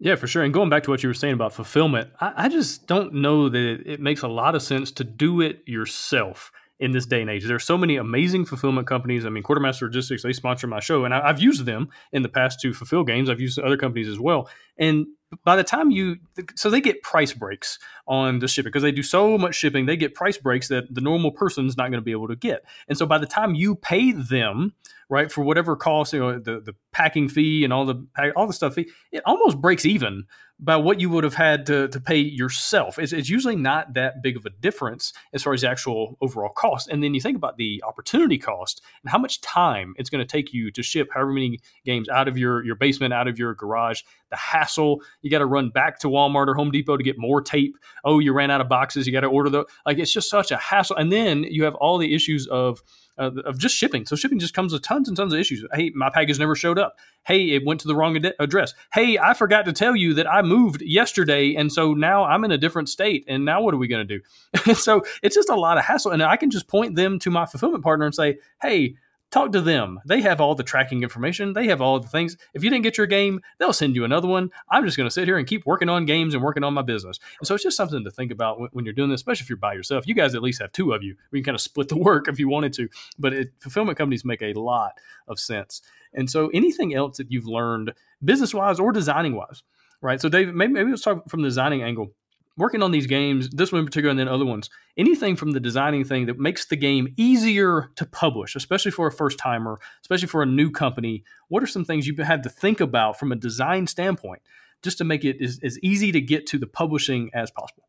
[0.00, 0.44] Yeah, for sure.
[0.44, 3.48] And going back to what you were saying about fulfillment, I, I just don't know
[3.48, 7.28] that it, makes a lot of sense to do it yourself in this day and
[7.28, 7.44] age.
[7.44, 9.26] There's so many amazing fulfillment companies.
[9.26, 12.28] I mean, Quartermaster Logistics, they sponsor my show, and I, have used them in the
[12.28, 13.28] past to fulfill games.
[13.28, 14.48] I've used other companies as well.
[14.78, 15.06] And
[15.44, 16.18] by the time you,
[16.54, 19.96] so they get price breaks on the shipping because they do so much shipping, they
[19.96, 22.64] get price breaks that the normal person's not going to be able to get.
[22.88, 24.72] And so by the time you pay them,
[25.10, 28.52] right, for whatever cost, you know, the, the packing fee and all the all the
[28.52, 28.88] stuff, it
[29.26, 30.24] almost breaks even
[30.60, 32.98] by what you would have had to, to pay yourself.
[32.98, 36.88] It's, it's usually not that big of a difference as far as actual overall cost.
[36.88, 40.30] And then you think about the opportunity cost and how much time it's going to
[40.30, 43.54] take you to ship however many games out of your, your basement, out of your
[43.54, 44.00] garage,
[44.30, 45.00] the hassle.
[45.22, 47.76] You got to run back to Walmart or Home Depot to get more tape.
[48.04, 49.06] Oh, you ran out of boxes.
[49.06, 50.96] You got to order the, like, it's just such a hassle.
[50.96, 52.82] And then you have all the issues of,
[53.18, 54.06] uh, of just shipping.
[54.06, 55.64] So shipping just comes with tons and tons of issues.
[55.72, 56.96] Hey, my package never showed up.
[57.26, 58.74] Hey, it went to the wrong ad- address.
[58.92, 62.52] Hey, I forgot to tell you that I moved yesterday, and so now I'm in
[62.52, 63.24] a different state.
[63.28, 64.74] And now what are we going to do?
[64.74, 66.12] so it's just a lot of hassle.
[66.12, 68.94] And I can just point them to my fulfillment partner and say, hey,
[69.30, 70.00] talk to them.
[70.06, 71.52] They have all the tracking information.
[71.52, 72.36] They have all the things.
[72.54, 74.50] If you didn't get your game, they'll send you another one.
[74.70, 76.82] I'm just going to sit here and keep working on games and working on my
[76.82, 77.18] business.
[77.40, 79.58] And so it's just something to think about when, you're doing this, especially if you're
[79.58, 80.06] by yourself.
[80.06, 81.14] You guys at least have two of you.
[81.30, 82.88] We can kind of split the work if you wanted to.
[83.18, 84.92] But it, fulfillment companies make a lot
[85.26, 85.82] of sense.
[86.14, 87.92] And so anything else that you've learned
[88.24, 89.62] business wise or designing wise,
[90.00, 90.20] right?
[90.20, 92.14] So Dave, maybe, maybe let's talk from the designing angle
[92.58, 95.60] working on these games, this one in particular, and then other ones, anything from the
[95.60, 100.28] designing thing that makes the game easier to publish, especially for a first timer, especially
[100.28, 103.36] for a new company, what are some things you've had to think about from a
[103.36, 104.42] design standpoint
[104.82, 107.84] just to make it as, as easy to get to the publishing as possible?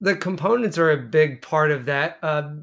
[0.00, 2.18] The components are a big part of that.
[2.22, 2.54] Uh,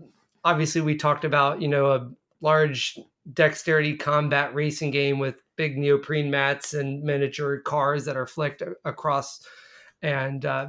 [0.43, 2.09] obviously, we talked about, you know, a
[2.41, 2.99] large
[3.31, 9.41] dexterity combat racing game with big neoprene mats and miniature cars that are flicked across
[10.01, 10.67] and uh,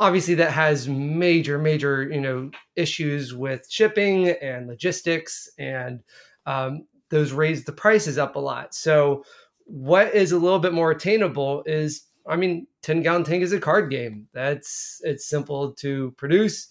[0.00, 6.00] obviously that has major major you know issues with shipping and logistics and
[6.46, 9.24] um, those raise the prices up a lot so
[9.64, 13.60] what is a little bit more attainable is i mean 10 gallon tank is a
[13.60, 16.68] card game that's it's simple to produce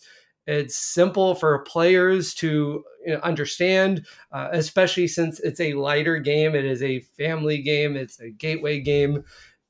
[0.47, 6.55] it's simple for players to you know, understand, uh, especially since it's a lighter game.
[6.55, 7.97] It is a family game.
[7.97, 9.25] It's a gateway game.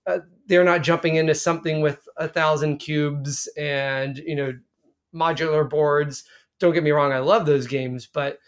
[0.08, 4.54] Uh, they're not jumping into something with a thousand cubes and you know
[5.14, 6.24] modular boards.
[6.60, 8.40] Don't get me wrong, I love those games, but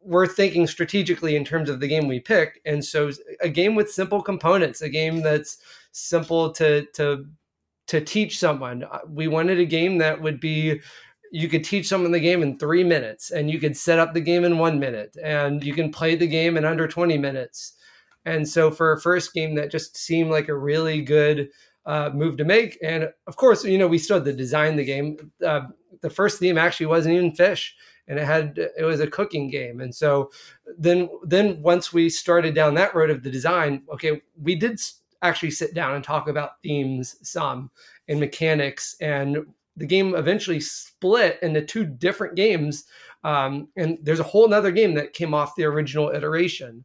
[0.00, 2.60] we're thinking strategically in terms of the game we pick.
[2.66, 3.10] And so
[3.40, 5.58] a game with simple components, a game that's
[5.92, 7.26] simple to to
[7.86, 8.84] to teach someone.
[8.84, 10.80] Uh, we wanted a game that would be
[11.30, 14.20] you could teach someone the game in three minutes and you could set up the
[14.20, 17.72] game in one minute and you can play the game in under 20 minutes
[18.24, 21.50] and so for a first game, that just seemed like a really good
[21.86, 22.78] uh, move to make.
[22.82, 25.30] And of course, you know, we still had to design the game.
[25.44, 25.62] Uh,
[26.00, 27.76] the first theme actually wasn't even fish,
[28.08, 29.80] and it had it was a cooking game.
[29.80, 30.30] And so
[30.78, 34.80] then then once we started down that road of the design, okay, we did
[35.22, 37.70] actually sit down and talk about themes some
[38.08, 39.38] and mechanics and
[39.76, 42.84] the game eventually split into two different games
[43.24, 46.84] um, and there's a whole nother game that came off the original iteration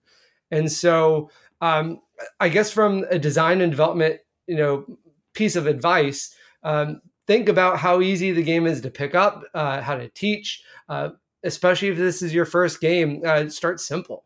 [0.52, 1.30] and so,
[1.62, 2.02] um,
[2.40, 4.86] I guess from a design and development, you know,
[5.34, 9.82] piece of advice, um, think about how easy the game is to pick up, uh,
[9.82, 11.10] how to teach, uh,
[11.44, 13.22] especially if this is your first game.
[13.26, 14.26] Uh, start simple.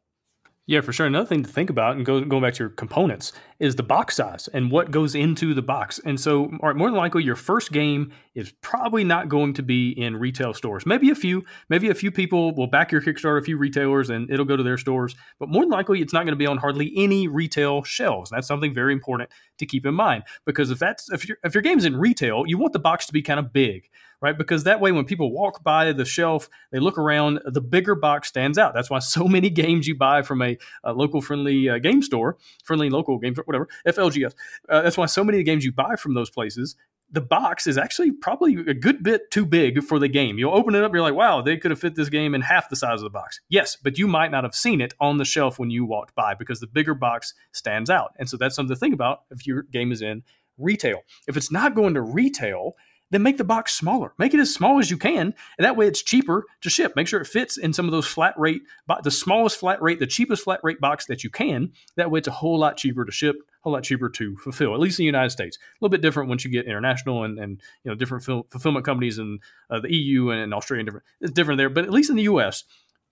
[0.66, 1.06] Yeah, for sure.
[1.06, 3.34] Another thing to think about, and go, going back to your components,
[3.64, 5.98] is the box size and what goes into the box.
[6.04, 10.18] And so, more than likely, your first game is probably not going to be in
[10.18, 10.86] retail stores.
[10.86, 14.30] Maybe a few, maybe a few people will back your Kickstarter, a few retailers, and
[14.30, 15.16] it'll go to their stores.
[15.40, 18.30] But more than likely, it's not going to be on hardly any retail shelves.
[18.30, 21.64] That's something very important to keep in mind because if that's if your if your
[21.64, 23.90] game's in retail, you want the box to be kind of big
[24.24, 24.38] right?
[24.38, 28.30] Because that way, when people walk by the shelf, they look around, the bigger box
[28.30, 28.74] stands out.
[28.74, 32.38] That's why so many games you buy from a, a local friendly uh, game store,
[32.64, 34.34] friendly local game, whatever, FLGS.
[34.68, 36.76] Uh, that's why so many games you buy from those places
[37.14, 40.40] the box is actually probably a good bit too big for the game.
[40.40, 42.70] You'll open it up, you're like, wow, they could have fit this game in half
[42.70, 43.40] the size of the box.
[43.50, 46.34] Yes, but you might not have seen it on the shelf when you walked by
[46.34, 48.14] because the bigger box stands out.
[48.18, 50.24] And so that's something to think about if your game is in
[50.58, 51.02] retail.
[51.28, 52.74] If it's not going to retail,
[53.14, 54.14] then make the box smaller.
[54.18, 56.94] Make it as small as you can, and that way it's cheaper to ship.
[56.96, 58.64] Make sure it fits in some of those flat rate,
[59.04, 61.72] the smallest flat rate, the cheapest flat rate box that you can.
[61.96, 64.74] That way it's a whole lot cheaper to ship, a whole lot cheaper to fulfill.
[64.74, 67.38] At least in the United States, a little bit different once you get international and,
[67.40, 69.40] and you know different fulfillment companies in
[69.70, 70.86] uh, the EU and, and Australia.
[70.86, 72.64] Different, it's different there, but at least in the U.S.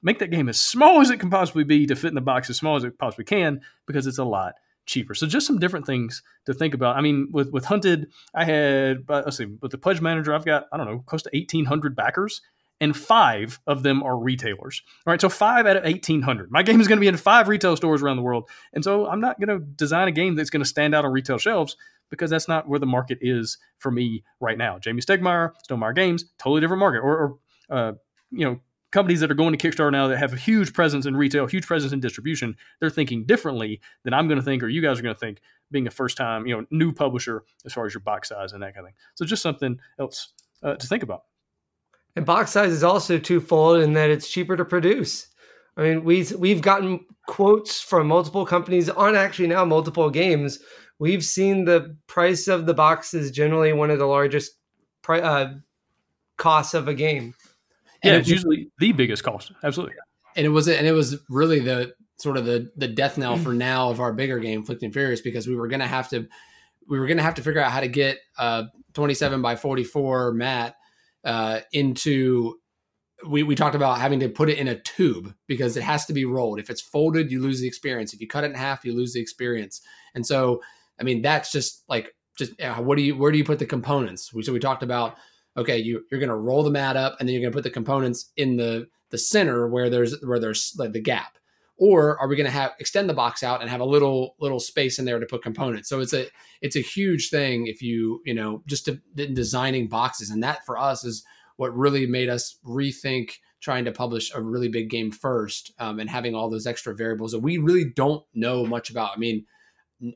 [0.04, 2.50] Make that game as small as it can possibly be to fit in the box
[2.50, 4.56] as small as it possibly can because it's a lot
[4.92, 5.16] cheaper.
[5.16, 6.98] So just some different things to think about.
[6.98, 10.46] I mean, with with Hunted, I had uh, let's see, with the Pledge Manager, I've
[10.46, 12.42] got I don't know close to eighteen hundred backers,
[12.80, 14.84] and five of them are retailers.
[15.08, 16.52] All right, so five out of eighteen hundred.
[16.52, 19.08] My game is going to be in five retail stores around the world, and so
[19.08, 21.76] I'm not going to design a game that's going to stand out on retail shelves
[22.10, 24.78] because that's not where the market is for me right now.
[24.78, 27.38] Jamey Stegmaier, Stonemaier Games, totally different market, or, or
[27.70, 27.94] uh,
[28.32, 28.60] you know
[28.92, 31.66] companies that are going to Kickstarter now that have a huge presence in retail, huge
[31.66, 35.02] presence in distribution, they're thinking differently than I'm going to think or you guys are
[35.02, 38.02] going to think being a first time, you know, new publisher as far as your
[38.02, 38.96] box size and that kind of thing.
[39.16, 41.24] So just something else uh, to think about.
[42.16, 45.28] And box size is also twofold in that it's cheaper to produce.
[45.78, 50.60] I mean, we've we've gotten quotes from multiple companies on actually now multiple games.
[51.00, 54.52] We've seen the price of the box is generally one of the largest
[55.02, 55.54] pri- uh,
[56.38, 57.34] costs of a game.
[58.04, 59.52] Yeah, it's usually the biggest cost.
[59.64, 59.96] Absolutely.
[60.36, 63.54] And it was and it was really the sort of the the death knell for
[63.54, 66.28] now of our bigger game, Flicked and Furious, because we were gonna have to
[66.88, 70.76] we were gonna have to figure out how to get uh 27 by 44 mat
[71.24, 72.56] uh into
[73.28, 76.14] we, we talked about having to put it in a tube because it has to
[76.14, 76.60] be rolled.
[76.60, 78.14] If it's folded, you lose the experience.
[78.14, 79.82] If you cut it in half, you lose the experience.
[80.16, 80.62] And so,
[81.00, 84.34] I mean, that's just like just what do you where do you put the components?
[84.34, 85.18] We so we talked about
[85.58, 87.64] okay, you you're going to roll the mat up and then you're going to put
[87.64, 91.38] the components in the the center where there's where there's like the gap.
[91.78, 94.60] or are we going to have extend the box out and have a little little
[94.60, 95.90] space in there to put components?
[95.90, 96.28] So it's a
[96.62, 100.30] it's a huge thing if you you know just to, designing boxes.
[100.30, 101.24] And that for us is
[101.58, 106.10] what really made us rethink trying to publish a really big game first um, and
[106.10, 109.12] having all those extra variables that we really don't know much about.
[109.16, 109.46] I mean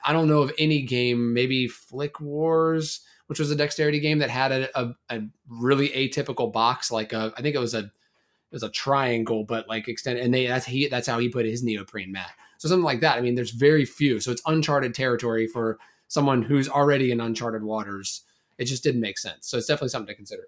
[0.04, 4.30] i don't know of any game maybe flick wars which was a dexterity game that
[4.30, 8.54] had a, a, a really atypical box like a, I think it was a it
[8.54, 11.64] was a triangle, but like extended, and they that's he that's how he put his
[11.64, 12.32] neoprene mat.
[12.58, 13.18] So something like that.
[13.18, 17.64] I mean, there's very few, so it's uncharted territory for someone who's already in uncharted
[17.64, 18.22] waters.
[18.58, 19.48] It just didn't make sense.
[19.48, 20.48] So it's definitely something to consider.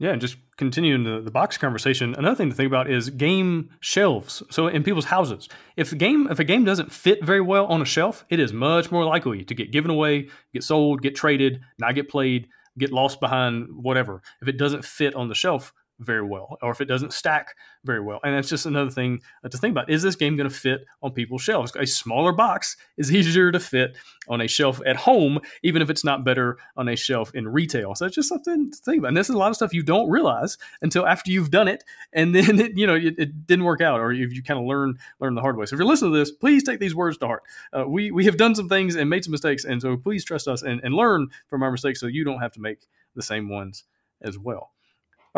[0.00, 3.70] Yeah, and just continuing the, the box conversation, another thing to think about is game
[3.80, 4.44] shelves.
[4.48, 7.82] So in people's houses, if the game if a game doesn't fit very well on
[7.82, 11.60] a shelf, it is much more likely to get given away, get sold, get traded,
[11.80, 14.22] not get played, get lost behind whatever.
[14.40, 18.00] If it doesn't fit on the shelf, very well, or if it doesn't stack very
[18.00, 18.20] well.
[18.22, 19.90] And that's just another thing to think about.
[19.90, 21.72] Is this game going to fit on people's shelves?
[21.76, 23.96] A smaller box is easier to fit
[24.28, 27.94] on a shelf at home, even if it's not better on a shelf in retail.
[27.94, 29.08] So it's just something to think about.
[29.08, 31.84] And this is a lot of stuff you don't realize until after you've done it,
[32.12, 34.66] and then it, you know it, it didn't work out, or you, you kind of
[34.66, 35.66] learn learn the hard way.
[35.66, 37.42] So if you're listening to this, please take these words to heart.
[37.72, 40.46] Uh, we we have done some things and made some mistakes, and so please trust
[40.46, 43.48] us and, and learn from our mistakes, so you don't have to make the same
[43.48, 43.84] ones
[44.22, 44.72] as well.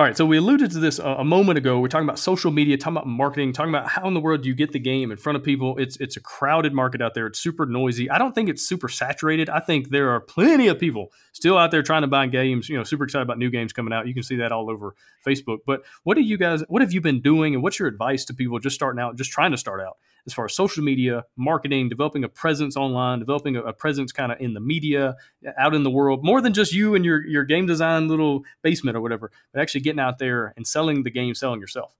[0.01, 1.79] All right, so we alluded to this a, a, moment ago.
[1.79, 4.49] We're talking about social media, talking about marketing, talking about how in the world do
[4.49, 5.77] you get the game in front of people.
[5.77, 7.27] It's it's a crowded market out there.
[7.27, 8.09] It's super noisy.
[8.09, 9.51] I don't think it's super saturated.
[9.51, 12.67] I think there are plenty of people still out there trying to buy games.
[12.71, 14.09] You know, super excited about new games coming out.
[14.09, 15.59] You can see that all over Facebook.
[15.67, 16.65] But what do you guys?
[16.69, 19.33] What have you been doing, and what's your advice to people just starting out, just
[19.33, 19.99] trying to start out?
[20.27, 24.33] As far as social media, marketing, developing a presence online, developing a, a presence kind
[24.33, 25.17] of in the media,
[25.59, 28.97] out in the world, more than just you and your your game design little basement
[28.97, 31.97] or whatever, but actually getting out there and selling the game, selling yourself.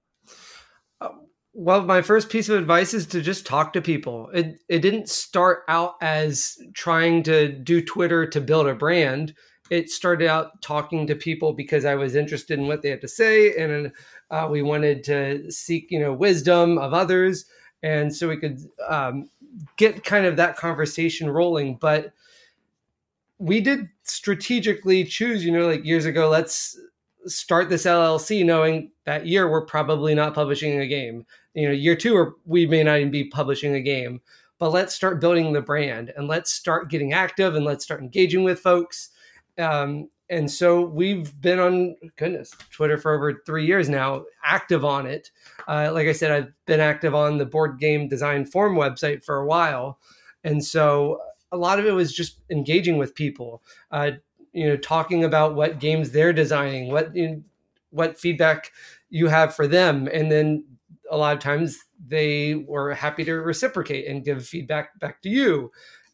[0.99, 1.09] Uh,
[1.53, 4.29] well, my first piece of advice is to just talk to people.
[4.33, 9.33] It it didn't start out as trying to do Twitter to build a brand.
[9.69, 13.07] It started out talking to people because I was interested in what they had to
[13.07, 13.91] say, and
[14.29, 17.45] uh, we wanted to seek, you know, wisdom of others
[17.83, 19.29] and so we could um,
[19.77, 21.75] get kind of that conversation rolling.
[21.75, 22.13] But
[23.39, 26.79] we did strategically choose, you know, like years ago, let's
[27.25, 31.25] start this LLC, knowing that year we're probably not publishing a game.
[31.53, 34.21] You know, year two, we may not even be publishing a game.
[34.59, 38.43] But let's start building the brand and let's start getting active and let's start engaging
[38.43, 39.09] with folks.
[39.57, 45.05] Um, and so we've been on goodness twitter for over three years now active on
[45.05, 45.29] it.
[45.67, 49.37] Uh, like i said i've been active on the board game design forum website for
[49.37, 49.99] a while.
[50.43, 51.19] And so
[51.51, 53.61] a lot of it was just engaging with people
[53.91, 54.11] uh,
[54.53, 57.43] you know talking about what games they're designing what you know,
[57.91, 58.71] what feedback
[59.09, 60.07] you have for them.
[60.11, 60.63] And then
[61.11, 61.77] a lot of times
[62.07, 65.71] they were happy to reciprocate and give feedback back to you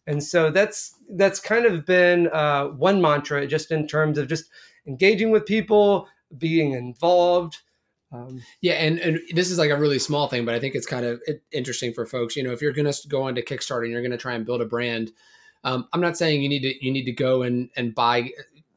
[0.07, 4.45] and so that's that's kind of been uh, one mantra, just in terms of just
[4.87, 7.57] engaging with people, being involved.
[8.13, 10.87] Um, yeah, and, and this is like a really small thing, but I think it's
[10.87, 12.37] kind of interesting for folks.
[12.37, 14.45] You know, if you're going to go onto Kickstarter and you're going to try and
[14.45, 15.11] build a brand,
[15.65, 18.31] um, I'm not saying you need to you need to go and and buy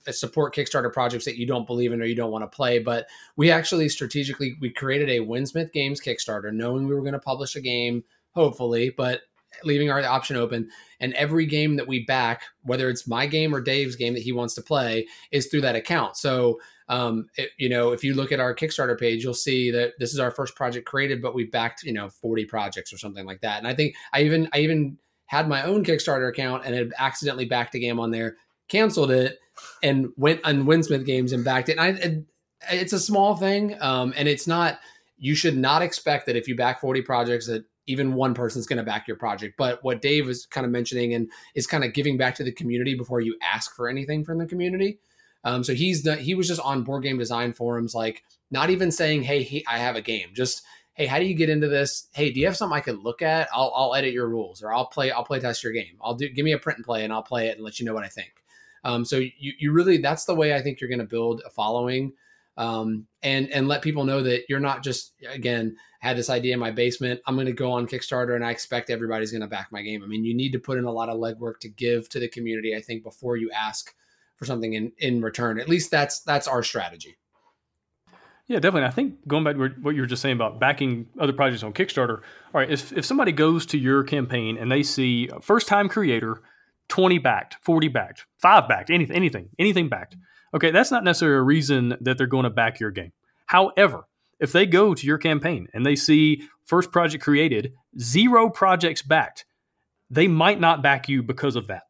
[0.09, 2.81] uh, support Kickstarter projects that you don't believe in or you don't want to play.
[2.81, 3.07] But
[3.37, 7.55] we actually strategically we created a Winsmith Games Kickstarter, knowing we were going to publish
[7.55, 8.03] a game,
[8.33, 9.20] hopefully, but
[9.64, 10.70] leaving our option open.
[11.00, 14.32] And every game that we back, whether it's my game or Dave's game that he
[14.32, 16.16] wants to play, is through that account.
[16.16, 19.92] So, um, it, you know, if you look at our Kickstarter page, you'll see that
[19.98, 23.24] this is our first project created, but we backed, you know, 40 projects or something
[23.24, 23.58] like that.
[23.58, 27.44] And I think I even, I even had my own Kickstarter account and had accidentally
[27.44, 28.36] backed a game on there,
[28.68, 29.38] canceled it,
[29.82, 31.78] and went on Winsmith Games and backed it.
[31.78, 32.24] And I, it,
[32.72, 34.78] it's a small thing, um, and it's not.
[35.22, 38.76] You should not expect that if you back 40 projects that even one person's going
[38.78, 39.55] to back your project.
[39.57, 42.53] But what Dave is kind of mentioning and is kind of giving back to the
[42.53, 44.99] community before you ask for anything from the community.
[45.45, 48.91] Um, so he's the, he was just on board game design forums, like not even
[48.91, 50.62] saying, "Hey, he, I have a game." Just,
[50.93, 52.09] "Hey, how do you get into this?
[52.12, 53.49] Hey, do you have something I can look at?
[53.55, 55.97] I'll, I'll edit your rules, or I'll play I'll play test your game.
[56.03, 57.87] I'll do give me a print and play, and I'll play it and let you
[57.87, 58.33] know what I think."
[58.85, 61.51] Um, so you you really that's the way I think you're going to build a
[61.51, 62.12] following
[62.61, 66.61] um, and and let people know that you're not just again had this idea in
[66.61, 67.20] my basement.
[67.26, 70.02] I'm going to go on Kickstarter and I expect everybody's going to back my game.
[70.02, 72.28] I mean, you need to put in a lot of legwork to give to the
[72.28, 72.76] community.
[72.76, 73.94] I think before you ask
[74.36, 75.58] for something in in return.
[75.58, 77.16] At least that's that's our strategy.
[78.46, 78.88] Yeah, definitely.
[78.88, 81.72] I think going back to what you were just saying about backing other projects on
[81.72, 82.18] Kickstarter.
[82.18, 86.42] All right, if, if somebody goes to your campaign and they see first time creator,
[86.88, 90.16] 20 backed, 40 backed, five backed, anything, anything, anything backed.
[90.53, 93.12] Okay, that's not necessarily a reason that they're going to back your game.
[93.46, 94.07] However,
[94.38, 99.44] if they go to your campaign and they see first project created, zero projects backed,
[100.11, 101.84] they might not back you because of that.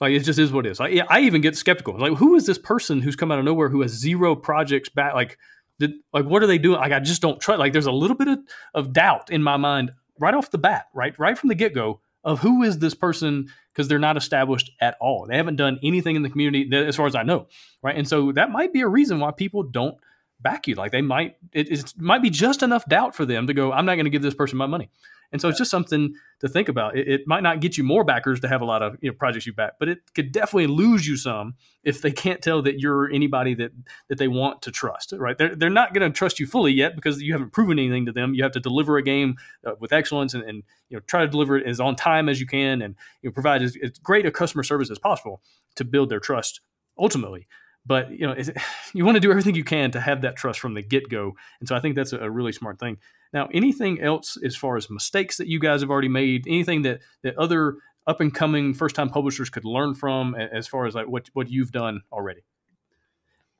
[0.00, 0.80] Like it just is what it is.
[0.80, 1.98] I, I even get skeptical.
[1.98, 5.14] Like, who is this person who's come out of nowhere who has zero projects back?
[5.14, 5.38] Like,
[5.78, 6.80] did, like what are they doing?
[6.80, 7.58] Like, I just don't trust.
[7.58, 8.38] Like, there's a little bit of,
[8.74, 12.00] of doubt in my mind right off the bat, right, right from the get go
[12.24, 15.26] of who is this person because they're not established at all.
[15.26, 17.46] They haven't done anything in the community as far as I know,
[17.82, 17.96] right?
[17.96, 19.96] And so that might be a reason why people don't
[20.42, 20.74] back you.
[20.74, 23.86] Like they might, it, it might be just enough doubt for them to go, I'm
[23.86, 24.90] not going to give this person my money.
[25.32, 26.96] And so it's just something to think about.
[26.96, 29.16] It, it, might not get you more backers to have a lot of you know,
[29.16, 32.80] projects you back, but it could definitely lose you some if they can't tell that
[32.80, 33.70] you're anybody that
[34.08, 35.12] that they want to trust.
[35.16, 35.38] Right?
[35.38, 38.12] They're they're not going to trust you fully yet because you haven't proven anything to
[38.12, 38.34] them.
[38.34, 41.28] You have to deliver a game uh, with excellence and, and, you know try to
[41.28, 44.26] deliver it as on time as you can and you know, provide as, as great
[44.26, 45.40] a customer service as possible
[45.76, 46.60] to build their trust
[46.98, 47.46] ultimately
[47.86, 48.34] but you know
[48.94, 51.68] you want to do everything you can to have that trust from the get-go and
[51.68, 52.96] so i think that's a, really smart thing.
[53.32, 56.44] Now anything else as far as mistakes that you guys have already made?
[56.46, 57.76] Anything that that other
[58.06, 61.50] up and coming first time publishers could learn from as far as like what what
[61.50, 62.42] you've done already?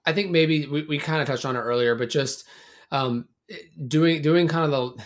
[0.06, 2.46] I think maybe we, we kind of touched on it earlier but just
[2.90, 3.28] um,
[3.86, 5.04] doing doing kind of the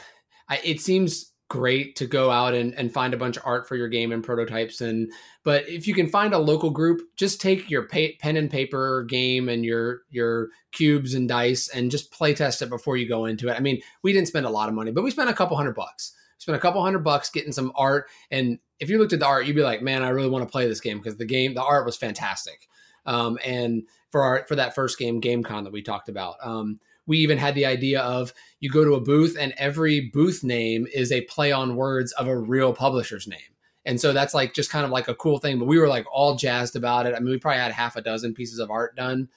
[0.64, 3.88] it seems great to go out and, and find a bunch of art for your
[3.88, 4.80] game and prototypes.
[4.80, 5.12] And
[5.44, 9.04] but if you can find a local group just take your pay, pen and paper
[9.04, 13.26] game and your your cubes and dice and just play test it before you go
[13.26, 13.56] into it.
[13.56, 15.74] I mean we didn't spend a lot of money but we spent a couple hundred
[15.74, 16.14] bucks.
[16.38, 18.08] Spent a couple hundred bucks getting some art.
[18.30, 20.50] And if you looked at the art you'd be like man i really want to
[20.50, 22.68] play this game because the game the art was fantastic.
[23.06, 27.18] Um, and for our for that first game gamecon that we talked about um, we
[27.18, 31.12] even had the idea of you go to a booth and every booth name is
[31.12, 33.40] a play on words of a real publisher's name.
[33.84, 35.58] And so that's like just kind of like a cool thing.
[35.58, 37.14] But we were like all jazzed about it.
[37.14, 39.28] I mean, we probably had half a dozen pieces of art done.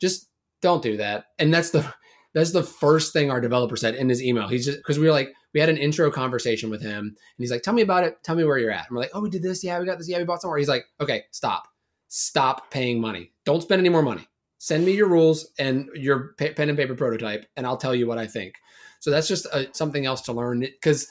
[0.00, 0.28] Just
[0.62, 1.26] don't do that.
[1.38, 1.92] And that's the
[2.32, 4.48] that's the first thing our developer said in his email.
[4.48, 7.50] He's just because we were like, we had an intro conversation with him, and he's
[7.50, 8.22] like, "Tell me about it.
[8.22, 9.64] Tell me where you're at." And we're like, "Oh, we did this.
[9.64, 10.08] Yeah, we got this.
[10.08, 11.66] Yeah, we bought somewhere." He's like, "Okay, stop,
[12.06, 13.32] stop paying money.
[13.44, 14.28] Don't spend any more money
[14.60, 18.18] send me your rules and your pen and paper prototype and i'll tell you what
[18.18, 18.54] i think.
[19.00, 21.08] So that's just a, uh, something else to learn because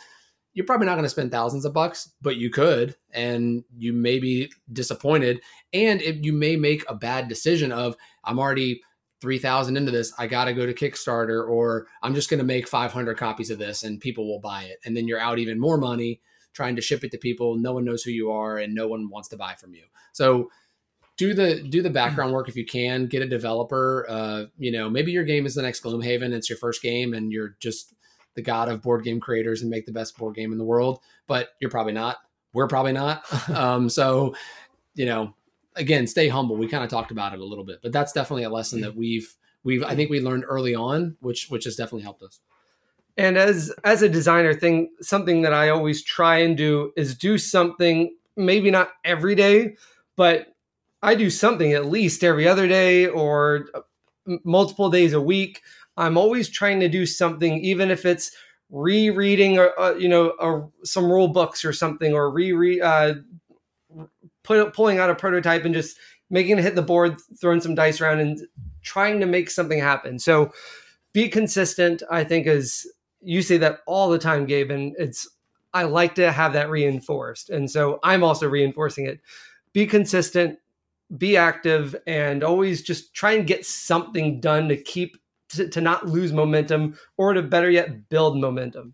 [0.54, 4.20] you're probably not going to spend thousands of bucks but you could and you may
[4.20, 5.42] be disappointed
[5.74, 8.82] and you may make a bad decision of i'm already
[9.22, 12.68] 3000 into this i got to go to kickstarter or i'm just going to make
[12.68, 14.78] 500 copies of this and people will buy it.
[14.86, 16.22] And then you're out even more money
[16.54, 19.10] trying to ship it to people no one knows who you are and no one
[19.10, 19.86] wants to buy from you.
[20.14, 20.52] So
[21.20, 23.06] do the do the background work if you can.
[23.06, 24.06] Get a developer.
[24.08, 26.32] Uh, you know, maybe your game is the next Gloomhaven.
[26.32, 27.94] It's your first game, and you're just
[28.36, 31.02] the god of board game creators and make the best board game in the world.
[31.28, 32.20] But you're probably not.
[32.54, 33.50] We're probably not.
[33.50, 34.34] um, so,
[34.96, 35.34] you know,
[35.76, 36.56] again, stay humble.
[36.56, 38.96] We kind of talked about it a little bit, but that's definitely a lesson that
[38.96, 42.40] we've we've I think we learned early on, which which has definitely helped us.
[43.18, 47.38] And as as a designer thing, something that I always try and do is do
[47.38, 49.76] something maybe not every day,
[50.16, 50.49] but
[51.02, 53.82] I do something at least every other day or uh,
[54.44, 55.62] multiple days a week.
[55.98, 58.32] I'm always trying to do something, even if it's
[58.70, 63.16] rereading or uh, you know or some rule books or something, or reread, uh,
[64.44, 65.98] put, pulling out a prototype and just
[66.30, 68.42] making it hit the board, throwing some dice around, and
[68.82, 70.20] trying to make something happen.
[70.20, 70.52] So
[71.14, 72.04] be consistent.
[72.12, 72.88] I think is
[73.22, 75.28] you say that all the time, Gabe, and it's
[75.74, 79.20] I like to have that reinforced, and so I'm also reinforcing it.
[79.74, 80.60] Be consistent
[81.18, 85.18] be active and always just try and get something done to keep
[85.50, 88.94] to, to not lose momentum or to better yet build momentum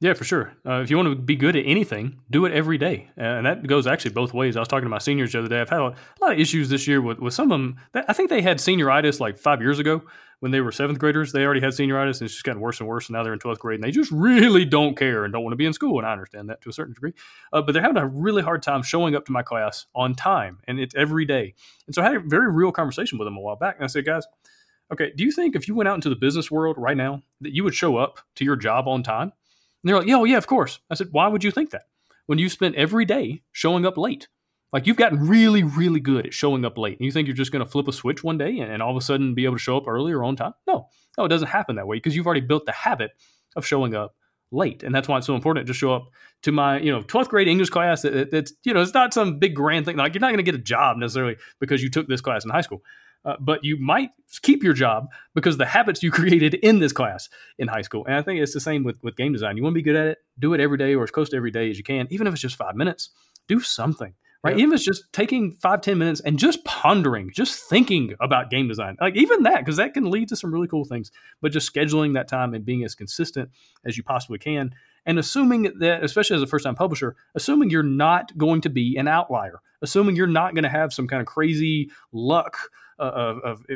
[0.00, 0.52] yeah, for sure.
[0.66, 3.66] Uh, if you want to be good at anything, do it every day, and that
[3.66, 4.56] goes actually both ways.
[4.56, 5.60] I was talking to my seniors the other day.
[5.60, 7.76] I've had a lot of issues this year with, with some of them.
[7.94, 10.02] I think they had senioritis like five years ago
[10.40, 11.32] when they were seventh graders.
[11.32, 13.08] They already had senioritis, and it's just gotten worse and worse.
[13.08, 15.52] And now they're in twelfth grade, and they just really don't care and don't want
[15.52, 15.98] to be in school.
[15.98, 17.14] And I understand that to a certain degree,
[17.54, 20.58] uh, but they're having a really hard time showing up to my class on time,
[20.68, 21.54] and it's every day.
[21.86, 23.88] And so I had a very real conversation with them a while back, and I
[23.88, 24.26] said, guys.
[24.92, 27.52] Okay, do you think if you went out into the business world right now that
[27.52, 29.32] you would show up to your job on time?
[29.86, 30.80] And they're like, yeah, oh, yeah, of course.
[30.90, 31.84] I said, why would you think that?
[32.26, 34.26] When you spent every day showing up late.
[34.72, 36.98] Like you've gotten really, really good at showing up late.
[36.98, 38.90] And you think you're just going to flip a switch one day and, and, all
[38.90, 40.54] of a sudden be able to show up early or on time?
[40.66, 43.12] No, no, it doesn't happen that way because you've already built the habit
[43.54, 44.16] of showing up
[44.50, 44.82] late.
[44.82, 46.08] And that's why it's so important to show up
[46.42, 48.04] to my, you know, 12th grade English class.
[48.04, 49.96] It, it's, you know, it's not some big grand thing.
[49.96, 52.50] Like you're not going to get a job necessarily because you took this class in
[52.50, 52.82] high school.
[53.26, 54.10] Uh, but you might
[54.42, 57.28] keep your job because the habits you created in this class
[57.58, 58.06] in high school.
[58.06, 59.56] And I think it's the same with, with game design.
[59.56, 61.36] You want to be good at it, do it every day or as close to
[61.36, 63.10] every day as you can, even if it's just five minutes.
[63.48, 64.52] Do something, right?
[64.52, 64.58] Yep.
[64.58, 68.66] Even if it's just taking five ten minutes and just pondering, just thinking about game
[68.68, 71.12] design, like even that, because that can lead to some really cool things.
[71.40, 73.50] But just scheduling that time and being as consistent
[73.84, 74.72] as you possibly can,
[75.06, 78.96] and assuming that, especially as a first time publisher, assuming you're not going to be
[78.96, 82.56] an outlier, assuming you're not going to have some kind of crazy luck.
[82.98, 83.66] Uh, of, of,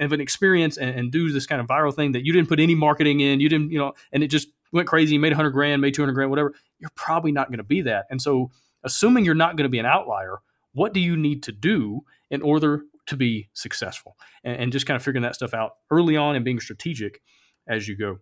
[0.00, 2.58] of, an experience and, and, do this kind of viral thing that you didn't put
[2.58, 5.80] any marketing in, you didn't, you know, and it just went crazy, made 100 grand,
[5.80, 6.52] made 200 grand, whatever.
[6.80, 8.06] You're probably not going to be that.
[8.10, 8.50] And so
[8.82, 10.38] assuming you're not going to be an outlier,
[10.72, 14.16] what do you need to do in order to be successful?
[14.42, 17.22] And, and, just kind of figuring that stuff out early on and being strategic
[17.68, 18.18] as you go.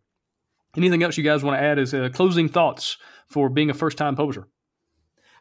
[0.76, 2.98] Anything else you guys want to add as uh, closing thoughts
[3.28, 4.48] for being a first time publisher?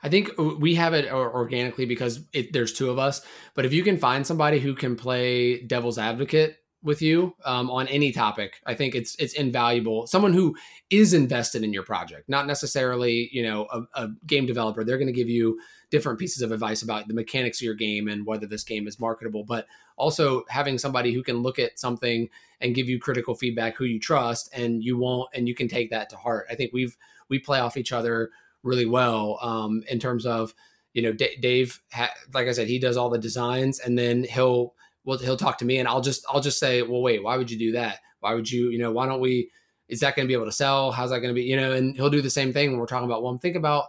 [0.06, 3.24] I think we have it organically because it, there's two of us.
[3.56, 7.88] But if you can find somebody who can play devil's advocate with you um, on
[7.88, 8.62] any topic.
[8.64, 10.06] I think it's it's invaluable.
[10.06, 10.56] Someone who
[10.92, 14.84] is invested in your project, not necessarily you know a, a game developer.
[14.84, 15.60] They're going to give you
[15.90, 19.00] different pieces of advice about the mechanics of your game and whether this game is
[19.00, 19.44] marketable.
[19.44, 19.66] But
[19.98, 22.30] also having somebody who can look at something
[22.62, 25.90] and give you critical feedback, who you trust, and you won't, and you can take
[25.90, 26.46] that to heart.
[26.52, 26.96] I think we've
[27.30, 28.30] we play off each other
[28.66, 30.54] really well um, in terms of
[30.94, 31.82] you know D- Dave.
[31.94, 34.74] Ha- like I said, he does all the designs, and then he'll
[35.06, 37.50] well, he'll talk to me and I'll just I'll just say, well, wait, why would
[37.50, 38.00] you do that?
[38.20, 39.52] Why would you, you know, why don't we?
[39.88, 40.92] Is that going to be able to sell?
[40.92, 41.44] How's that going to be?
[41.44, 43.22] You know, and he'll do the same thing when we're talking about.
[43.22, 43.86] Well, think about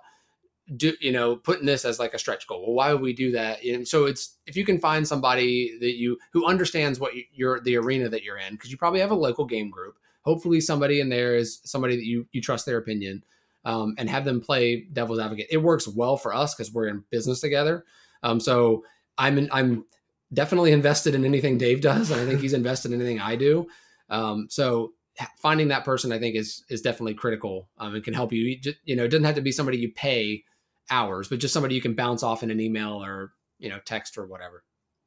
[0.77, 3.31] do you know putting this as like a stretch goal well why would we do
[3.31, 7.61] that and so it's if you can find somebody that you who understands what you're
[7.61, 10.99] the arena that you're in because you probably have a local game group hopefully somebody
[10.99, 13.23] in there is somebody that you you trust their opinion
[13.67, 17.05] um, and have them play devil's advocate it works well for us because we're in
[17.11, 17.85] business together
[18.23, 18.83] um, so
[19.19, 19.85] i'm in, i'm
[20.33, 23.67] definitely invested in anything Dave does, and I think he's invested in anything I do.
[24.09, 24.93] Um, so
[25.39, 28.59] finding that person, I think, is is definitely critical um, and can help you.
[28.63, 30.45] You, you know, it doesn't have to be somebody you pay
[30.91, 34.19] hours, but just somebody you can bounce off in an email or you know text
[34.19, 34.65] or whatever.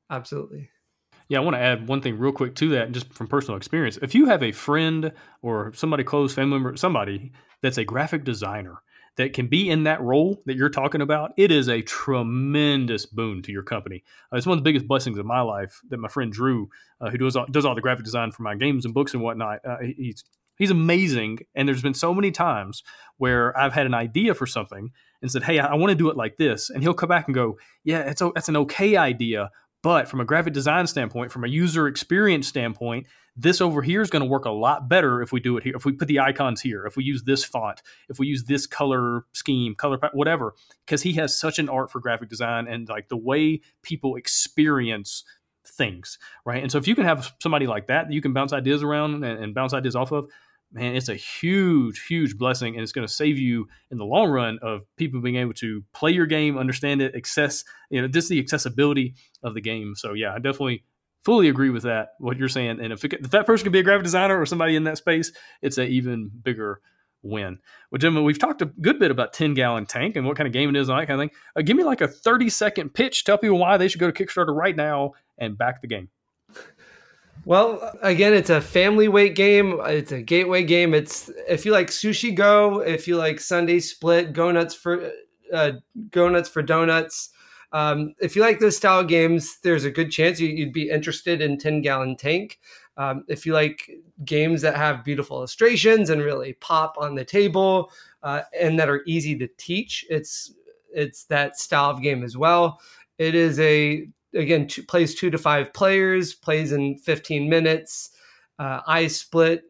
[0.09, 0.69] Absolutely.
[1.27, 3.99] Yeah, I want to add one thing real quick to that, just from personal experience.
[4.01, 5.11] If you have a friend
[5.43, 7.31] or somebody close, family member, somebody
[7.61, 8.81] that's a graphic designer
[9.19, 13.41] that can be in that role that you're talking about, it is a tremendous boon
[13.41, 14.01] to your company.
[14.31, 16.69] Uh, it's one of the biggest blessings of my life that my friend Drew,
[17.01, 19.21] uh, who does all, does all the graphic design for my games and books and
[19.21, 20.23] whatnot, uh, he's
[20.57, 21.39] he's amazing.
[21.53, 22.83] And there's been so many times
[23.17, 24.91] where I've had an idea for something
[25.21, 27.27] and said, "Hey, I, I want to do it like this," and he'll come back
[27.27, 29.49] and go, "Yeah, it's that's an okay idea."
[29.81, 34.09] But from a graphic design standpoint, from a user experience standpoint, this over here is
[34.09, 35.73] going to work a lot better if we do it here.
[35.75, 38.67] If we put the icons here, if we use this font, if we use this
[38.67, 43.07] color scheme, color whatever, because he has such an art for graphic design and like
[43.07, 45.23] the way people experience
[45.65, 46.61] things, right?
[46.61, 49.23] And so if you can have somebody like that that you can bounce ideas around
[49.23, 50.29] and, and bounce ideas off of,
[50.71, 54.29] man, it's a huge, huge blessing, and it's going to save you in the long
[54.29, 58.29] run of people being able to play your game, understand it, access, you know, just
[58.29, 59.95] the accessibility of the game.
[59.95, 60.83] So yeah, I definitely
[61.23, 62.79] fully agree with that what you're saying.
[62.79, 64.97] And if, it, if that person can be a graphic designer or somebody in that
[64.97, 65.31] space,
[65.61, 66.81] it's an even bigger
[67.21, 67.59] win.
[67.91, 70.53] Well, gentlemen, we've talked a good bit about 10 gallon tank and what kind of
[70.53, 71.37] game it is and that kind of thing.
[71.55, 73.23] Uh, give me like a 30 second pitch.
[73.23, 76.09] Tell people why they should go to Kickstarter right now and back the game.
[77.45, 79.79] Well, again, it's a family weight game.
[79.85, 80.93] It's a gateway game.
[80.93, 85.11] It's if you like sushi go, if you like Sundae Split, go nuts for
[85.53, 85.73] uh,
[86.11, 87.29] go nuts for donuts.
[87.71, 91.41] Um, if you like those style games, there's a good chance you, would be interested
[91.41, 92.59] in 10 Gallon Tank.
[92.97, 93.89] Um, if you like
[94.25, 97.91] games that have beautiful illustrations and really pop on the table
[98.23, 100.53] uh, and that are easy to teach, it's
[100.91, 102.81] it's that style of game as well.
[103.19, 108.11] It is a again two, plays two to five players, plays in 15 minutes.
[108.57, 109.63] Uh, I split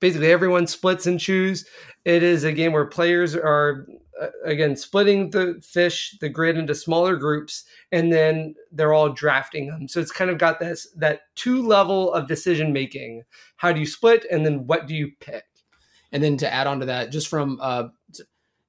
[0.00, 1.64] basically everyone splits and chews.
[2.04, 3.86] It is a game where players are
[4.20, 9.66] uh, again splitting the fish the grid into smaller groups and then they're all drafting
[9.66, 13.22] them so it's kind of got this that two level of decision making
[13.56, 15.44] how do you split and then what do you pick
[16.12, 17.84] and then to add on to that just from uh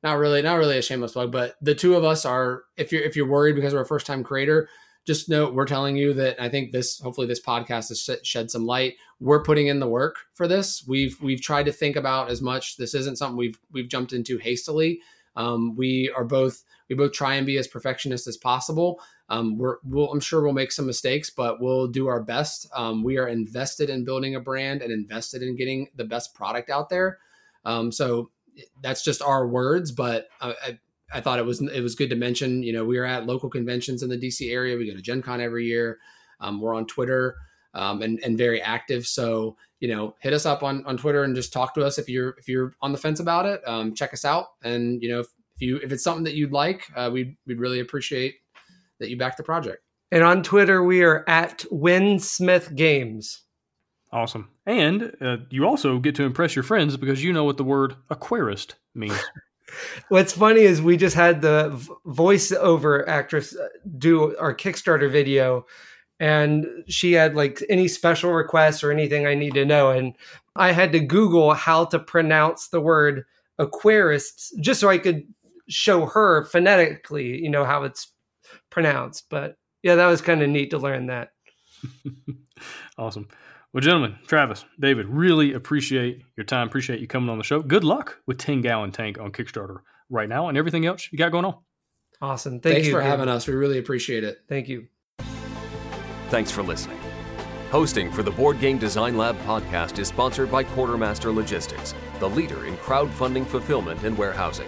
[0.03, 3.03] not really not really a shameless plug but the two of us are if you're
[3.03, 4.67] if you're worried because we're a first time creator
[5.05, 8.65] just note we're telling you that I think this hopefully this podcast has shed some
[8.65, 8.95] light.
[9.19, 10.85] We're putting in the work for this.
[10.87, 12.77] We've we've tried to think about as much.
[12.77, 15.01] This isn't something we've we've jumped into hastily.
[15.35, 19.01] Um, we are both we both try and be as perfectionist as possible.
[19.29, 22.67] Um, we're we'll, I'm sure we'll make some mistakes, but we'll do our best.
[22.75, 26.69] Um, we are invested in building a brand and invested in getting the best product
[26.69, 27.17] out there.
[27.65, 28.29] Um, so
[28.81, 30.79] that's just our words, but I, I,
[31.13, 32.63] I, thought it was it was good to mention.
[32.63, 34.77] You know, we are at local conventions in the DC area.
[34.77, 35.99] We go to Gen Con every year.
[36.39, 37.35] Um, we're on Twitter
[37.73, 39.07] um, and and very active.
[39.07, 42.07] So you know, hit us up on on Twitter and just talk to us if
[42.07, 43.61] you're if you're on the fence about it.
[43.65, 46.51] Um, check us out, and you know, if, if you if it's something that you'd
[46.51, 48.35] like, uh, we'd we'd really appreciate
[48.99, 49.83] that you back the project.
[50.11, 53.43] And on Twitter, we are at Winsmith Games.
[54.13, 54.49] Awesome.
[54.65, 57.95] And uh, you also get to impress your friends because you know what the word
[58.09, 59.17] aquarist means.
[60.09, 61.69] What's funny is we just had the
[62.05, 65.65] voiceover actress uh, do our Kickstarter video,
[66.19, 69.91] and she had like any special requests or anything I need to know.
[69.91, 70.13] And
[70.57, 73.23] I had to Google how to pronounce the word
[73.59, 75.23] aquarists just so I could
[75.69, 78.11] show her phonetically, you know, how it's
[78.69, 79.27] pronounced.
[79.29, 81.29] But yeah, that was kind of neat to learn that.
[82.97, 83.29] awesome.
[83.73, 86.67] Well, gentlemen, Travis, David, really appreciate your time.
[86.67, 87.61] Appreciate you coming on the show.
[87.61, 89.77] Good luck with 10 Gallon Tank on Kickstarter
[90.09, 91.55] right now and everything else you got going on.
[92.21, 92.59] Awesome.
[92.59, 92.93] Thank Thanks you.
[92.93, 93.47] for having us.
[93.47, 94.39] We really appreciate it.
[94.49, 94.87] Thank you.
[96.29, 96.99] Thanks for listening.
[97.71, 102.65] Hosting for the Board Game Design Lab podcast is sponsored by Quartermaster Logistics, the leader
[102.65, 104.67] in crowdfunding fulfillment and warehousing.